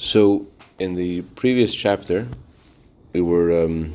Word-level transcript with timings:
So, 0.00 0.46
in 0.78 0.94
the 0.94 1.22
previous 1.22 1.74
chapter, 1.74 2.28
we 3.12 3.20
were. 3.20 3.64
Um, 3.64 3.92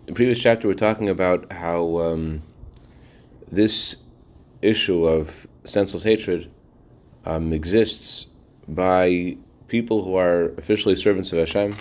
in 0.00 0.06
the 0.06 0.12
previous 0.12 0.40
chapter, 0.40 0.66
we 0.66 0.74
are 0.74 0.76
talking 0.76 1.08
about 1.08 1.52
how 1.52 2.00
um, 2.00 2.42
this 3.46 3.94
issue 4.60 5.06
of 5.06 5.46
senseless 5.62 6.02
hatred 6.02 6.50
um, 7.26 7.52
exists 7.52 8.26
by 8.66 9.36
people 9.68 10.02
who 10.02 10.16
are 10.16 10.48
officially 10.58 10.96
servants 10.96 11.32
of 11.32 11.38
Hashem, 11.38 11.76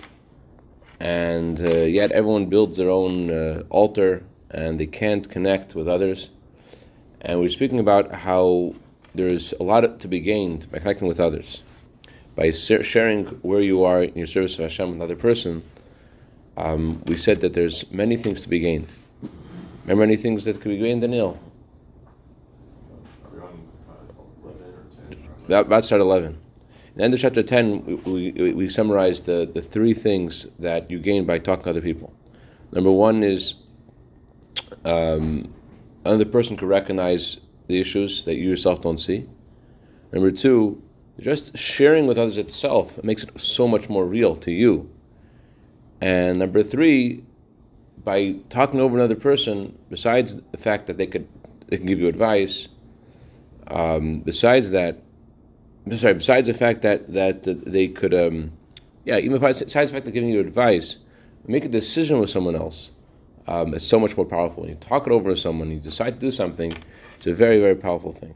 and 0.99 1.59
uh, 1.59 1.79
yet 1.81 2.11
everyone 2.11 2.47
builds 2.47 2.77
their 2.77 2.89
own 2.89 3.29
uh, 3.29 3.63
altar 3.69 4.23
and 4.49 4.79
they 4.79 4.87
can't 4.87 5.29
connect 5.29 5.75
with 5.75 5.87
others. 5.87 6.29
And 7.21 7.39
we're 7.39 7.49
speaking 7.49 7.79
about 7.79 8.11
how 8.11 8.73
there's 9.13 9.53
a 9.59 9.63
lot 9.63 9.99
to 9.99 10.07
be 10.07 10.19
gained 10.19 10.71
by 10.71 10.79
connecting 10.79 11.07
with 11.07 11.19
others, 11.19 11.63
by 12.35 12.51
sharing 12.51 13.25
where 13.41 13.61
you 13.61 13.83
are 13.83 14.03
in 14.03 14.15
your 14.15 14.27
service 14.27 14.53
of 14.53 14.59
Hashem 14.59 14.87
with 14.87 14.95
another 14.95 15.15
person. 15.15 15.63
Um, 16.55 17.03
we 17.05 17.17
said 17.17 17.41
that 17.41 17.53
there's 17.53 17.89
many 17.91 18.17
things 18.17 18.41
to 18.43 18.49
be 18.49 18.59
gained. 18.59 18.91
Remember 19.83 20.03
any 20.03 20.17
things 20.17 20.45
that 20.45 20.59
could 20.59 20.69
be 20.69 20.77
gained, 20.77 21.01
Daniel? 21.01 21.39
About 25.49 25.85
start 25.85 26.01
11. 26.01 26.37
The 26.97 27.03
end 27.03 27.13
of 27.13 27.19
chapter 27.19 27.43
10, 27.43 28.01
we, 28.05 28.31
we, 28.31 28.53
we 28.53 28.69
summarize 28.69 29.21
the, 29.21 29.47
the 29.53 29.61
three 29.61 29.93
things 29.93 30.47
that 30.57 30.89
you 30.89 30.97
gain 30.97 31.27
by 31.27 31.37
talking 31.37 31.65
to 31.65 31.69
other 31.69 31.81
people. 31.81 32.11
Number 32.71 32.91
one 32.91 33.23
is 33.23 33.53
um, 34.83 35.53
another 36.03 36.25
person 36.25 36.57
can 36.57 36.67
recognize 36.67 37.39
the 37.67 37.79
issues 37.79 38.25
that 38.25 38.37
you 38.37 38.49
yourself 38.49 38.81
don't 38.81 38.97
see. 38.97 39.29
Number 40.11 40.31
two, 40.31 40.81
just 41.19 41.55
sharing 41.55 42.07
with 42.07 42.17
others 42.17 42.39
itself 42.39 42.97
it 42.97 43.03
makes 43.03 43.23
it 43.23 43.39
so 43.39 43.67
much 43.67 43.89
more 43.89 44.07
real 44.07 44.35
to 44.37 44.51
you. 44.51 44.89
And 46.01 46.39
number 46.39 46.63
three, 46.63 47.23
by 48.03 48.37
talking 48.49 48.79
over 48.79 48.97
another 48.97 49.15
person, 49.15 49.77
besides 49.91 50.41
the 50.51 50.57
fact 50.57 50.87
that 50.87 50.97
they 50.97 51.05
could 51.05 51.27
they 51.67 51.77
can 51.77 51.85
give 51.85 51.99
you 51.99 52.07
advice, 52.07 52.69
um, 53.67 54.21
besides 54.21 54.71
that, 54.71 55.03
sorry, 55.97 56.15
besides 56.15 56.47
the 56.47 56.53
fact 56.53 56.81
that 56.81 57.13
that, 57.13 57.43
that 57.43 57.65
they 57.71 57.87
could, 57.87 58.13
um, 58.13 58.51
yeah, 59.05 59.17
even 59.17 59.39
besides 59.39 59.73
the 59.73 59.87
fact 59.87 60.07
of 60.07 60.13
giving 60.13 60.29
you 60.29 60.39
advice, 60.39 60.97
make 61.47 61.65
a 61.65 61.69
decision 61.69 62.19
with 62.19 62.29
someone 62.29 62.55
else 62.55 62.91
um, 63.47 63.73
is 63.73 63.87
so 63.87 63.99
much 63.99 64.17
more 64.17 64.25
powerful. 64.25 64.63
When 64.63 64.69
you 64.69 64.75
talk 64.75 65.07
it 65.07 65.13
over 65.13 65.29
with 65.29 65.39
someone, 65.39 65.71
you 65.71 65.79
decide 65.79 66.19
to 66.19 66.19
do 66.19 66.31
something, 66.31 66.73
it's 67.15 67.27
a 67.27 67.33
very, 67.33 67.59
very 67.59 67.75
powerful 67.75 68.13
thing. 68.13 68.35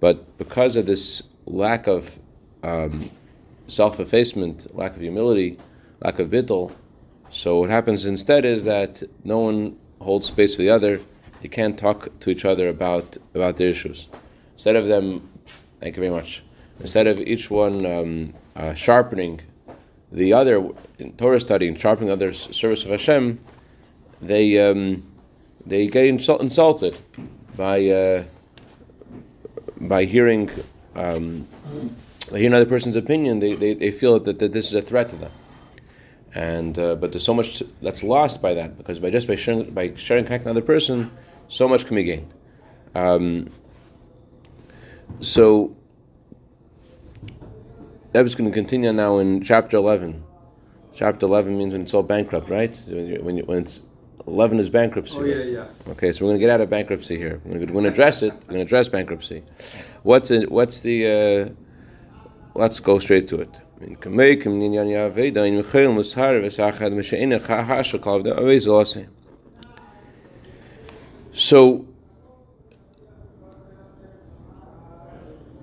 But 0.00 0.36
because 0.38 0.76
of 0.76 0.86
this 0.86 1.22
lack 1.46 1.86
of 1.86 2.18
um, 2.62 3.10
self 3.66 4.00
effacement, 4.00 4.74
lack 4.74 4.96
of 4.96 5.02
humility, 5.02 5.58
lack 6.00 6.18
of 6.18 6.30
bittul, 6.30 6.74
so 7.30 7.60
what 7.60 7.70
happens 7.70 8.04
instead 8.04 8.44
is 8.44 8.64
that 8.64 9.02
no 9.24 9.38
one 9.38 9.76
holds 10.00 10.26
space 10.26 10.54
for 10.54 10.62
the 10.62 10.70
other. 10.70 11.00
You 11.42 11.50
can't 11.50 11.78
talk 11.78 12.20
to 12.20 12.30
each 12.30 12.44
other 12.44 12.68
about 12.68 13.16
about 13.34 13.56
their 13.56 13.68
issues. 13.68 14.08
Instead 14.52 14.76
of 14.76 14.86
them, 14.86 15.28
thank 15.80 15.96
you 15.96 16.00
very 16.00 16.12
much. 16.12 16.42
Instead 16.80 17.06
of 17.06 17.20
each 17.20 17.50
one 17.50 17.86
um, 17.86 18.34
uh, 18.56 18.74
sharpening 18.74 19.40
the 20.10 20.32
other 20.32 20.70
in 20.98 21.12
Torah 21.16 21.40
study 21.40 21.68
and 21.68 21.78
sharpening 21.78 22.08
the 22.08 22.12
other's 22.14 22.54
service 22.54 22.84
of 22.84 22.90
Hashem, 22.90 23.40
they 24.20 24.58
um, 24.58 25.02
they 25.66 25.86
get 25.86 26.06
insult- 26.06 26.40
insulted 26.40 26.98
by 27.56 27.86
uh, 27.86 28.24
by 29.80 30.04
hearing 30.04 30.50
um, 30.94 31.46
hearing 32.30 32.46
another 32.46 32.66
person's 32.66 32.96
opinion. 32.96 33.40
They, 33.40 33.54
they, 33.54 33.74
they 33.74 33.90
feel 33.90 34.18
that, 34.20 34.38
that 34.38 34.52
this 34.52 34.66
is 34.66 34.74
a 34.74 34.82
threat 34.82 35.08
to 35.10 35.16
them, 35.16 35.32
and 36.34 36.78
uh, 36.78 36.94
but 36.96 37.12
there's 37.12 37.24
so 37.24 37.34
much 37.34 37.62
that's 37.82 38.02
lost 38.02 38.42
by 38.42 38.54
that 38.54 38.76
because 38.76 38.98
by 38.98 39.10
just 39.10 39.26
by 39.26 39.34
sharing 39.34 39.70
by 39.70 39.94
sharing 39.96 40.24
connecting 40.24 40.48
another 40.48 40.66
person, 40.66 41.10
so 41.48 41.68
much 41.68 41.86
can 41.86 41.96
be 41.96 42.04
gained. 42.04 42.32
Um, 42.94 43.50
so 45.20 45.76
that 48.14 48.22
was 48.22 48.34
going 48.34 48.48
to 48.48 48.54
continue 48.54 48.92
now 48.92 49.18
in 49.18 49.42
chapter 49.42 49.76
eleven. 49.76 50.24
Chapter 50.94 51.26
eleven 51.26 51.58
means 51.58 51.72
when 51.72 51.82
it's 51.82 51.92
all 51.92 52.04
bankrupt, 52.04 52.48
right? 52.48 52.74
When, 52.86 53.36
you, 53.36 53.44
when 53.44 53.58
it's 53.58 53.80
11 54.26 54.58
is 54.58 54.70
bankruptcy. 54.70 55.16
Oh, 55.18 55.24
yeah, 55.24 55.42
yeah. 55.42 55.66
Okay, 55.88 56.12
so 56.12 56.24
we're 56.24 56.30
going 56.30 56.40
to 56.40 56.46
get 56.46 56.50
out 56.50 56.60
of 56.60 56.70
bankruptcy 56.70 57.18
here. 57.18 57.40
We're 57.44 57.66
going 57.66 57.84
to 57.84 57.90
address 57.90 58.22
it. 58.22 58.32
We're 58.32 58.54
going 58.54 58.60
to 58.60 58.62
address 58.62 58.88
bankruptcy. 58.88 59.42
What's 60.02 60.30
it, 60.30 60.50
what's 60.50 60.80
the, 60.80 61.06
uh, 61.06 61.48
let's 62.54 62.80
go 62.80 62.98
straight 62.98 63.28
to 63.28 63.40
it. 63.40 63.60
So, 71.32 71.86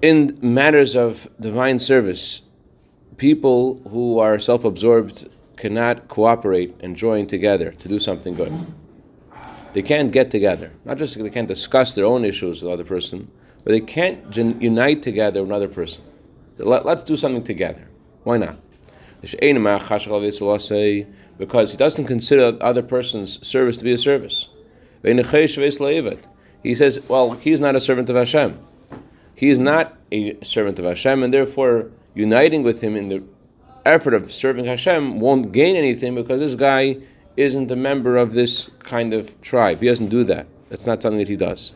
in 0.01 0.37
matters 0.41 0.95
of 0.95 1.29
divine 1.39 1.79
service, 1.79 2.41
people 3.17 3.81
who 3.89 4.19
are 4.19 4.39
self 4.39 4.63
absorbed 4.63 5.29
cannot 5.57 6.07
cooperate 6.07 6.75
and 6.79 6.95
join 6.95 7.27
together 7.27 7.71
to 7.71 7.87
do 7.87 7.99
something 7.99 8.33
good. 8.33 8.51
They 9.73 9.83
can't 9.83 10.11
get 10.11 10.31
together. 10.31 10.71
Not 10.83 10.97
just 10.97 11.21
they 11.21 11.29
can't 11.29 11.47
discuss 11.47 11.93
their 11.95 12.05
own 12.05 12.25
issues 12.25 12.61
with 12.61 12.69
the 12.69 12.73
other 12.73 12.83
person, 12.83 13.31
but 13.63 13.71
they 13.71 13.79
can't 13.79 14.35
unite 14.35 15.03
together 15.03 15.41
with 15.41 15.49
another 15.49 15.67
person. 15.67 16.03
Let, 16.57 16.85
us 16.85 17.03
do 17.03 17.15
something 17.15 17.43
together. 17.43 17.87
Why 18.23 18.37
not? 18.37 18.57
Because 21.37 21.71
he 21.71 21.77
doesn't 21.77 22.05
consider 22.05 22.51
the 22.51 22.63
other 22.63 22.83
person's 22.83 23.47
service 23.47 23.77
to 23.77 23.83
be 23.83 23.93
a 23.93 23.97
service. 23.97 24.49
He 25.03 26.75
says, 26.75 26.99
well, 27.07 27.31
he's 27.33 27.59
not 27.59 27.75
a 27.75 27.79
servant 27.79 28.09
of 28.09 28.15
Hashem. 28.15 28.59
He 29.41 29.49
is 29.49 29.57
not 29.57 29.97
a 30.11 30.37
servant 30.43 30.77
of 30.77 30.85
Hashem, 30.85 31.23
and 31.23 31.33
therefore 31.33 31.89
uniting 32.13 32.61
with 32.61 32.81
him 32.81 32.95
in 32.95 33.07
the 33.07 33.23
effort 33.83 34.13
of 34.13 34.31
serving 34.31 34.65
Hashem 34.65 35.19
won't 35.19 35.51
gain 35.51 35.75
anything 35.75 36.13
because 36.13 36.39
this 36.39 36.53
guy 36.53 36.97
isn't 37.35 37.71
a 37.71 37.75
member 37.75 38.17
of 38.17 38.33
this 38.33 38.69
kind 38.83 39.15
of 39.15 39.41
tribe. 39.41 39.79
He 39.79 39.87
doesn't 39.87 40.09
do 40.09 40.23
that. 40.25 40.45
That's 40.69 40.85
not 40.85 41.01
something 41.01 41.17
that 41.17 41.27
he 41.27 41.37
does. 41.37 41.73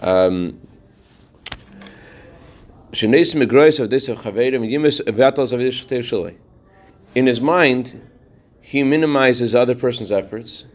Um, 0.00 0.60
in 2.92 3.12
his 7.26 7.40
mind, 7.40 8.08
he 8.60 8.84
minimizes 8.84 9.52
other 9.52 9.74
person's 9.74 10.12
efforts, 10.12 10.66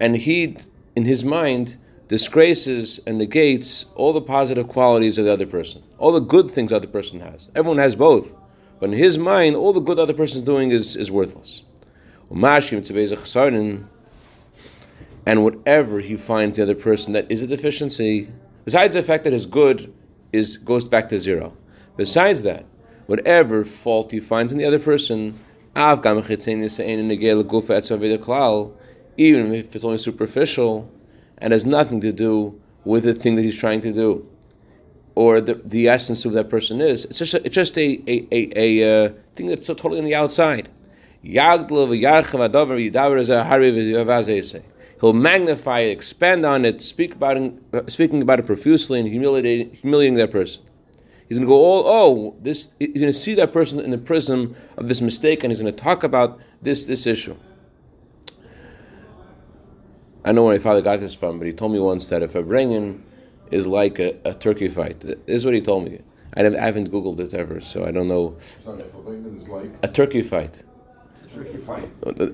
and 0.00 0.16
he, 0.16 0.56
in 0.96 1.04
his 1.04 1.22
mind, 1.22 1.76
disgraces 2.14 3.00
and 3.08 3.18
negates 3.18 3.86
all 3.96 4.12
the 4.12 4.20
positive 4.20 4.68
qualities 4.68 5.18
of 5.18 5.24
the 5.24 5.32
other 5.32 5.46
person, 5.46 5.82
all 5.98 6.12
the 6.12 6.20
good 6.20 6.48
things 6.48 6.70
the 6.70 6.76
other 6.76 6.86
person 6.86 7.18
has. 7.18 7.48
Everyone 7.56 7.78
has 7.78 7.96
both. 7.96 8.32
But 8.78 8.90
in 8.90 8.96
his 8.96 9.18
mind, 9.18 9.56
all 9.56 9.72
the 9.72 9.80
good 9.80 9.96
the 9.96 10.02
other 10.02 10.14
person 10.14 10.36
is 10.36 10.44
doing 10.44 10.70
is, 10.70 10.94
is 10.94 11.10
worthless. 11.10 11.62
And 15.26 15.42
whatever 15.42 15.98
he 15.98 16.14
finds 16.14 16.56
the 16.56 16.62
other 16.62 16.76
person 16.76 17.14
that 17.14 17.28
is 17.28 17.42
a 17.42 17.48
deficiency, 17.48 18.28
besides 18.64 18.94
the 18.94 19.02
fact 19.02 19.24
that 19.24 19.32
his 19.32 19.46
good 19.46 19.92
is 20.32 20.56
goes 20.56 20.86
back 20.86 21.08
to 21.08 21.18
zero. 21.18 21.56
Besides 21.96 22.44
that, 22.44 22.64
whatever 23.06 23.64
fault 23.64 24.12
he 24.12 24.20
finds 24.20 24.52
in 24.52 24.58
the 24.60 24.66
other 24.66 24.78
person, 24.78 25.36
even 29.16 29.52
if 29.52 29.74
it's 29.74 29.84
only 29.84 29.98
superficial 29.98 30.88
and 31.38 31.52
has 31.52 31.64
nothing 31.66 32.00
to 32.00 32.12
do 32.12 32.60
with 32.84 33.04
the 33.04 33.14
thing 33.14 33.36
that 33.36 33.42
he's 33.42 33.56
trying 33.56 33.80
to 33.80 33.92
do, 33.92 34.28
or 35.14 35.40
the, 35.40 35.54
the 35.54 35.88
essence 35.88 36.24
of 36.24 36.32
that 36.32 36.48
person 36.48 36.80
is. 36.80 37.04
It's 37.06 37.18
just 37.18 37.34
a, 37.34 37.44
it's 37.44 37.54
just 37.54 37.78
a, 37.78 38.02
a, 38.06 38.26
a, 38.30 38.80
a 38.80 39.06
uh, 39.06 39.12
thing 39.36 39.46
that's 39.46 39.66
totally 39.66 39.98
on 39.98 40.04
the 40.04 40.14
outside. 40.14 40.68
He'll 45.00 45.12
magnify 45.12 45.80
it, 45.80 45.90
expand 45.90 46.44
on 46.46 46.64
it, 46.64 46.82
speak 46.82 47.14
about 47.14 47.36
it, 47.36 47.92
speaking 47.92 48.22
about 48.22 48.40
it 48.40 48.46
profusely 48.46 49.00
and 49.00 49.08
humiliating, 49.08 49.74
humiliating 49.74 50.14
that 50.16 50.30
person. 50.30 50.62
He's 51.28 51.38
going 51.38 51.46
to 51.46 51.50
go 51.50 51.54
all, 51.54 51.84
oh, 51.86 52.36
this. 52.42 52.74
He's 52.78 52.92
going 52.92 53.06
to 53.06 53.12
see 53.12 53.34
that 53.34 53.52
person 53.52 53.80
in 53.80 53.90
the 53.90 53.98
prism 53.98 54.54
of 54.76 54.88
this 54.88 55.00
mistake, 55.00 55.42
and 55.42 55.50
he's 55.50 55.60
going 55.60 55.74
to 55.74 55.82
talk 55.82 56.04
about 56.04 56.38
this 56.60 56.84
this 56.84 57.06
issue. 57.06 57.36
I 60.24 60.32
know 60.32 60.44
where 60.44 60.54
my 60.54 60.62
father 60.62 60.80
got 60.80 61.00
this 61.00 61.14
from, 61.14 61.38
but 61.38 61.46
he 61.46 61.52
told 61.52 61.72
me 61.72 61.78
once 61.78 62.08
that 62.08 62.22
if 62.22 62.34
a 62.34 62.42
bringing 62.42 63.04
is 63.50 63.66
like 63.66 63.98
a, 63.98 64.16
a 64.24 64.34
turkey 64.34 64.68
fight. 64.68 65.00
This 65.00 65.18
is 65.26 65.44
what 65.44 65.54
he 65.54 65.60
told 65.60 65.84
me. 65.84 66.00
I 66.34 66.42
haven't, 66.42 66.58
I 66.58 66.64
haven't 66.64 66.90
Googled 66.90 67.20
it 67.20 67.34
ever, 67.34 67.60
so 67.60 67.84
I 67.84 67.90
don't 67.90 68.08
know. 68.08 68.36
Like 68.64 69.70
a 69.82 69.88
turkey 69.88 70.22
fight. 70.22 70.62
A 71.22 71.34
turkey 71.34 71.58
fight. 71.58 71.88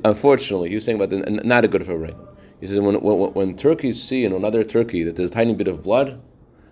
Unfortunately, 0.05 0.71
you're 0.71 0.81
saying 0.81 1.01
about 1.01 1.11
the, 1.11 1.19
not 1.45 1.65
a 1.65 1.69
good 1.69 1.85
for 1.85 1.99
rain. 1.99 2.17
He 2.61 2.67
says 2.67 2.79
when, 2.81 3.01
when, 3.01 3.33
when 3.33 3.57
turkeys 3.57 4.03
see 4.03 4.25
in 4.25 4.33
another 4.33 4.65
turkey 4.65 5.03
that 5.03 5.17
there's 5.17 5.31
a 5.31 5.35
tiny 5.35 5.55
bit 5.55 5.69
of 5.69 5.83
blood, 5.83 6.21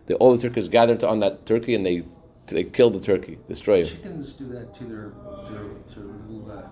they, 0.07 0.15
all 0.15 0.37
the 0.37 0.41
turkeys 0.41 0.69
gather 0.69 0.97
to, 0.97 1.09
on 1.09 1.21
that 1.21 1.45
turkey 1.45 1.75
and 1.75 1.85
they 1.85 2.05
they 2.47 2.65
kill 2.65 2.91
the 2.91 3.01
turkey, 3.01 3.39
destroy 3.47 3.81
it. 3.81 3.89
Chickens 3.89 4.33
do 4.33 4.49
that 4.49 4.75
to 4.75 4.85
their, 4.85 5.13
their, 5.51 5.65
to 5.93 6.01
their 6.01 6.17
little, 6.29 6.51
uh, 6.51 6.63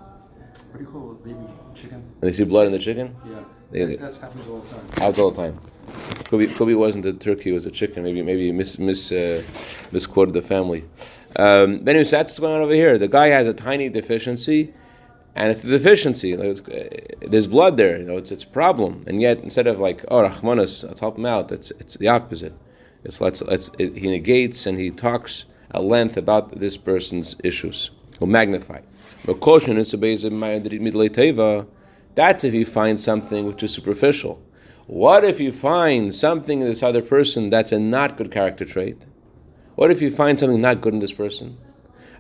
what 0.71 0.79
do 0.79 0.85
you 0.85 0.91
call 0.91 1.13
it, 1.13 1.25
baby 1.25 1.39
chicken? 1.75 2.03
And 2.21 2.23
they 2.23 2.33
see 2.33 2.45
blood 2.45 2.67
in 2.67 2.73
the 2.73 2.79
chicken. 2.79 3.15
Yeah, 3.29 3.41
They- 3.71 3.97
that 3.97 4.17
happens 4.17 4.49
all 4.49 4.59
the 4.59 4.69
time. 4.75 4.85
Happens 4.99 5.19
all 5.19 5.31
the 5.31 5.37
time. 5.43 5.59
Kobe, 6.25 6.47
be, 6.47 6.53
could 6.55 6.67
be 6.67 6.73
it 6.73 6.77
wasn't 6.77 7.07
a 7.07 7.13
turkey, 7.13 7.51
it 7.51 7.55
was 7.55 7.67
a 7.67 7.71
chicken. 7.71 8.03
Maybe 8.03 8.21
maybe 8.23 8.51
mis, 8.53 8.79
mis, 8.79 9.13
uh, 9.13 9.43
misquoted 9.93 10.35
the 10.35 10.43
family. 10.43 10.85
Um, 11.37 11.79
but 11.79 11.91
anyways, 11.91 12.11
that's 12.11 12.31
what's 12.33 12.39
going 12.41 12.55
on 12.55 12.63
over 12.63 12.75
here. 12.75 12.99
The 12.99 13.09
guy 13.09 13.29
has 13.29 13.47
a 13.47 13.55
tiny 13.55 13.89
deficiency, 13.89 14.73
and 15.37 15.53
it's 15.53 15.63
a 15.63 15.69
deficiency. 15.69 16.37
Like, 16.37 16.49
it's, 16.59 16.61
uh, 16.69 17.29
there's 17.31 17.47
blood 17.47 17.77
there. 17.77 17.99
You 17.99 18.05
know, 18.05 18.17
it's 18.17 18.31
it's 18.33 18.43
a 18.45 18.49
problem. 18.49 19.03
And 19.07 19.21
yet, 19.21 19.39
instead 19.41 19.67
of 19.69 19.79
like, 19.79 20.05
oh, 20.09 20.23
Rahmanas, 20.29 20.83
let's 20.85 21.01
help 21.01 21.19
him 21.19 21.27
out. 21.27 21.53
It's 21.53 21.71
it's 21.79 21.95
the 21.97 22.09
opposite. 22.09 22.55
It's 23.05 23.21
let's 23.21 23.43
let's 23.43 23.71
it, 23.79 23.97
he 23.97 24.11
negates 24.11 24.67
and 24.67 24.79
he 24.81 24.91
talks 24.91 25.45
at 25.71 25.85
length 25.85 26.17
about 26.17 26.59
this 26.59 26.77
person's 26.77 27.37
issues. 27.45 27.91
Or 28.19 28.27
magnify. 28.27 28.81
But 29.27 29.41
caution 29.41 29.77
is 29.77 29.93
That's 32.15 32.45
if 32.45 32.55
you 32.55 32.65
find 32.65 33.01
something 33.01 33.47
which 33.47 33.63
is 33.63 33.73
superficial. 33.73 34.41
What 34.87 35.25
if 35.25 35.41
you 35.41 35.51
find 35.51 36.15
something 36.15 36.61
in 36.61 36.69
this 36.69 36.83
other 36.83 37.03
person 37.03 37.51
that's 37.51 37.73
a 37.73 37.81
not 37.81 38.17
good 38.17 38.31
character 38.31 38.65
trait? 38.65 39.05
What 39.75 39.91
if 39.91 40.01
you 40.01 40.13
find 40.13 40.39
something 40.39 40.61
not 40.61 40.81
good 40.81 40.95
in 40.95 41.01
this 41.01 41.13
person? 41.13 41.59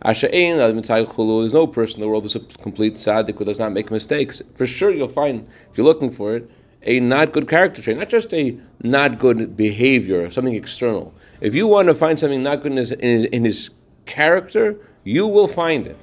There's 0.02 0.22
no 0.24 1.66
person 1.68 1.96
in 1.96 2.00
the 2.00 2.08
world 2.08 2.24
who's 2.24 2.34
a 2.34 2.40
complete 2.40 2.94
tzaddik 2.94 3.38
who 3.38 3.44
does 3.44 3.60
not 3.60 3.72
make 3.72 3.90
mistakes. 3.92 4.42
For 4.54 4.66
sure, 4.66 4.90
you'll 4.90 5.06
find, 5.06 5.48
if 5.70 5.78
you're 5.78 5.86
looking 5.86 6.10
for 6.10 6.34
it, 6.34 6.50
a 6.82 6.98
not 6.98 7.32
good 7.32 7.48
character 7.48 7.80
trait, 7.82 7.96
not 7.98 8.08
just 8.08 8.34
a 8.34 8.58
not 8.82 9.18
good 9.18 9.56
behavior, 9.56 10.28
something 10.30 10.54
external. 10.54 11.14
If 11.40 11.54
you 11.54 11.68
want 11.68 11.86
to 11.86 11.94
find 11.94 12.18
something 12.18 12.42
not 12.42 12.62
good 12.62 12.72
in 12.72 12.78
his, 12.78 12.90
in, 12.90 13.26
in 13.26 13.44
his 13.44 13.70
character, 14.06 14.76
you 15.04 15.26
will 15.26 15.48
find 15.48 15.86
it. 15.86 15.96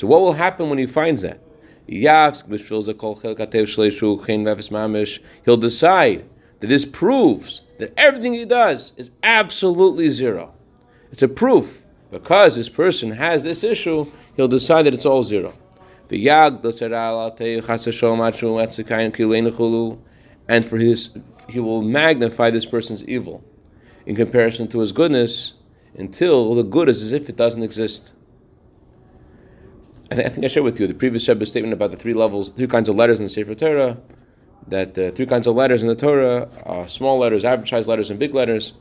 So, 0.00 0.06
what 0.06 0.22
will 0.22 0.32
happen 0.32 0.70
when 0.70 0.78
he 0.78 0.86
finds 0.86 1.20
that? 1.20 1.40
He'll 1.86 2.32
decide 5.58 6.24
that 6.60 6.66
this 6.66 6.86
proves 6.86 7.62
that 7.78 7.92
everything 7.98 8.32
he 8.32 8.46
does 8.46 8.94
is 8.96 9.10
absolutely 9.22 10.08
zero. 10.08 10.54
It's 11.12 11.20
a 11.20 11.28
proof. 11.28 11.82
Because 12.10 12.56
this 12.56 12.70
person 12.70 13.10
has 13.10 13.42
this 13.42 13.62
issue, 13.62 14.10
he'll 14.36 14.48
decide 14.48 14.84
that 14.86 14.94
it's 14.94 15.04
all 15.04 15.22
zero. 15.22 15.52
And 20.48 20.64
for 20.64 20.78
his, 20.78 21.10
he 21.46 21.60
will 21.60 21.82
magnify 21.82 22.48
this 22.48 22.64
person's 22.64 23.04
evil 23.04 23.44
in 24.06 24.16
comparison 24.16 24.66
to 24.68 24.80
his 24.80 24.92
goodness 24.92 25.52
until 25.94 26.54
the 26.54 26.62
good 26.62 26.88
is 26.88 27.02
as 27.02 27.12
if 27.12 27.28
it 27.28 27.36
doesn't 27.36 27.62
exist. 27.62 28.14
I, 30.10 30.16
th- 30.16 30.26
I 30.26 30.30
think 30.30 30.44
I 30.44 30.48
shared 30.48 30.64
with 30.64 30.80
you 30.80 30.88
the 30.88 30.94
previous 30.94 31.28
Rebbe 31.28 31.46
statement 31.46 31.72
about 31.72 31.92
the 31.92 31.96
three 31.96 32.14
levels, 32.14 32.50
three 32.50 32.66
kinds 32.66 32.88
of 32.88 32.96
letters 32.96 33.20
in 33.20 33.26
the 33.26 33.30
Sefer 33.30 33.54
Torah. 33.54 33.98
That 34.66 34.94
the 34.94 35.12
three 35.12 35.26
kinds 35.26 35.46
of 35.46 35.54
letters 35.54 35.82
in 35.82 35.88
the 35.88 35.94
Torah 35.94 36.48
are 36.64 36.88
small 36.88 37.18
letters, 37.18 37.44
average 37.44 37.70
sized 37.70 37.88
letters, 37.88 38.10
and 38.10 38.18
big 38.18 38.34
letters. 38.34 38.72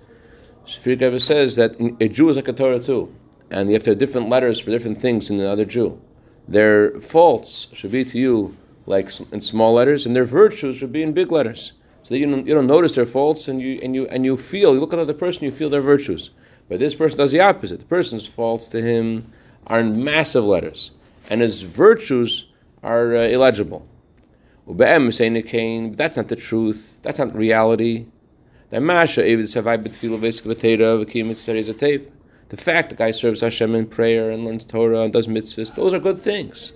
Sefer 0.65 0.89
Rebbe 0.89 1.19
says 1.19 1.55
that 1.55 1.75
a 1.99 2.09
Jew 2.09 2.29
is 2.29 2.35
like 2.35 2.47
a 2.47 2.53
Torah 2.53 2.79
too, 2.79 3.13
and 3.51 3.69
you 3.69 3.73
have 3.73 3.83
to 3.83 3.91
have 3.91 3.99
different 3.99 4.27
letters 4.29 4.59
for 4.59 4.71
different 4.71 4.99
things 4.99 5.29
in 5.29 5.39
another 5.39 5.65
Jew. 5.65 6.01
Their 6.47 6.99
faults 6.99 7.67
should 7.73 7.91
be 7.91 8.03
to 8.05 8.17
you 8.17 8.57
like 8.87 9.11
in 9.31 9.39
small 9.39 9.73
letters, 9.73 10.07
and 10.07 10.15
their 10.15 10.25
virtues 10.25 10.77
should 10.77 10.91
be 10.91 11.03
in 11.03 11.13
big 11.13 11.31
letters. 11.31 11.73
So 12.01 12.15
that 12.15 12.19
you 12.19 12.29
don't, 12.29 12.47
you 12.47 12.55
don't 12.55 12.67
notice 12.67 12.95
their 12.95 13.05
faults, 13.05 13.47
and 13.47 13.61
you 13.61 13.79
and 13.83 13.93
you 13.93 14.07
and 14.07 14.25
you 14.25 14.35
feel. 14.35 14.73
You 14.73 14.79
look 14.79 14.93
at 14.93 14.95
the 14.95 15.03
other 15.03 15.13
person, 15.13 15.43
you 15.43 15.51
feel 15.51 15.69
their 15.69 15.79
virtues. 15.79 16.31
But 16.67 16.79
this 16.79 16.95
person 16.95 17.19
does 17.19 17.31
the 17.31 17.39
opposite. 17.39 17.81
The 17.81 17.85
person's 17.85 18.25
faults 18.25 18.67
to 18.69 18.81
him 18.81 19.31
are 19.67 19.79
in 19.79 20.03
massive 20.03 20.43
letters 20.43 20.91
and 21.29 21.41
his 21.41 21.61
virtues 21.61 22.45
are 22.81 23.15
uh, 23.15 23.27
illegible. 23.27 23.87
That's 24.65 26.17
not 26.17 26.27
the 26.27 26.35
truth. 26.35 26.97
That's 27.01 27.19
not 27.19 27.35
reality. 27.35 28.05
The 32.49 32.57
fact 32.57 32.89
that 32.89 32.97
guy 32.97 33.11
serves 33.11 33.41
Hashem 33.41 33.75
in 33.75 33.87
prayer 33.87 34.29
and 34.29 34.45
learns 34.45 34.65
Torah 34.65 35.01
and 35.01 35.13
does 35.13 35.27
mitzvahs, 35.27 35.73
those 35.75 35.93
are 35.93 35.99
good 35.99 36.21
things. 36.21 36.73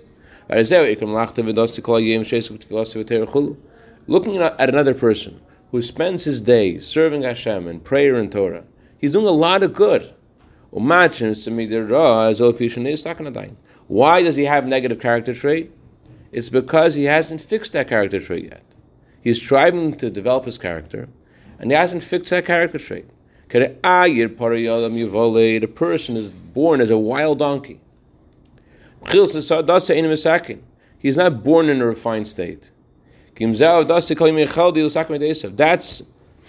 Looking 4.06 4.36
at 4.36 4.68
another 4.68 4.94
person 4.94 5.40
who 5.70 5.80
spends 5.80 6.24
his 6.24 6.40
day 6.40 6.78
serving 6.78 7.22
Hashem 7.22 7.66
in 7.66 7.80
prayer 7.80 8.16
and 8.16 8.30
Torah, 8.30 8.64
he's 8.98 9.12
doing 9.12 9.26
a 9.26 9.30
lot 9.30 9.62
of 9.62 9.72
good. 9.72 10.12
Why 13.94 14.24
does 14.24 14.34
he 14.34 14.46
have 14.46 14.66
negative 14.66 14.98
character 14.98 15.32
trait? 15.32 15.70
It's 16.32 16.48
because 16.48 16.96
he 16.96 17.04
hasn't 17.04 17.40
fixed 17.40 17.74
that 17.74 17.86
character 17.86 18.18
trait 18.18 18.46
yet. 18.46 18.64
He's 19.22 19.36
striving 19.36 19.96
to 19.98 20.10
develop 20.10 20.46
his 20.46 20.58
character, 20.58 21.08
and 21.60 21.70
he 21.70 21.76
hasn't 21.76 22.02
fixed 22.02 22.30
that 22.30 22.44
character 22.44 22.78
trait. 22.80 23.06
A 23.54 23.68
person 25.68 26.16
is 26.16 26.30
born 26.32 26.80
as 26.80 26.90
a 26.90 26.98
wild 26.98 27.38
donkey. 27.38 27.80
He's 30.98 31.16
not 31.16 31.44
born 31.44 31.68
in 31.68 31.80
a 31.80 31.86
refined 31.86 32.26
state. 32.26 32.72
That's 35.56 36.02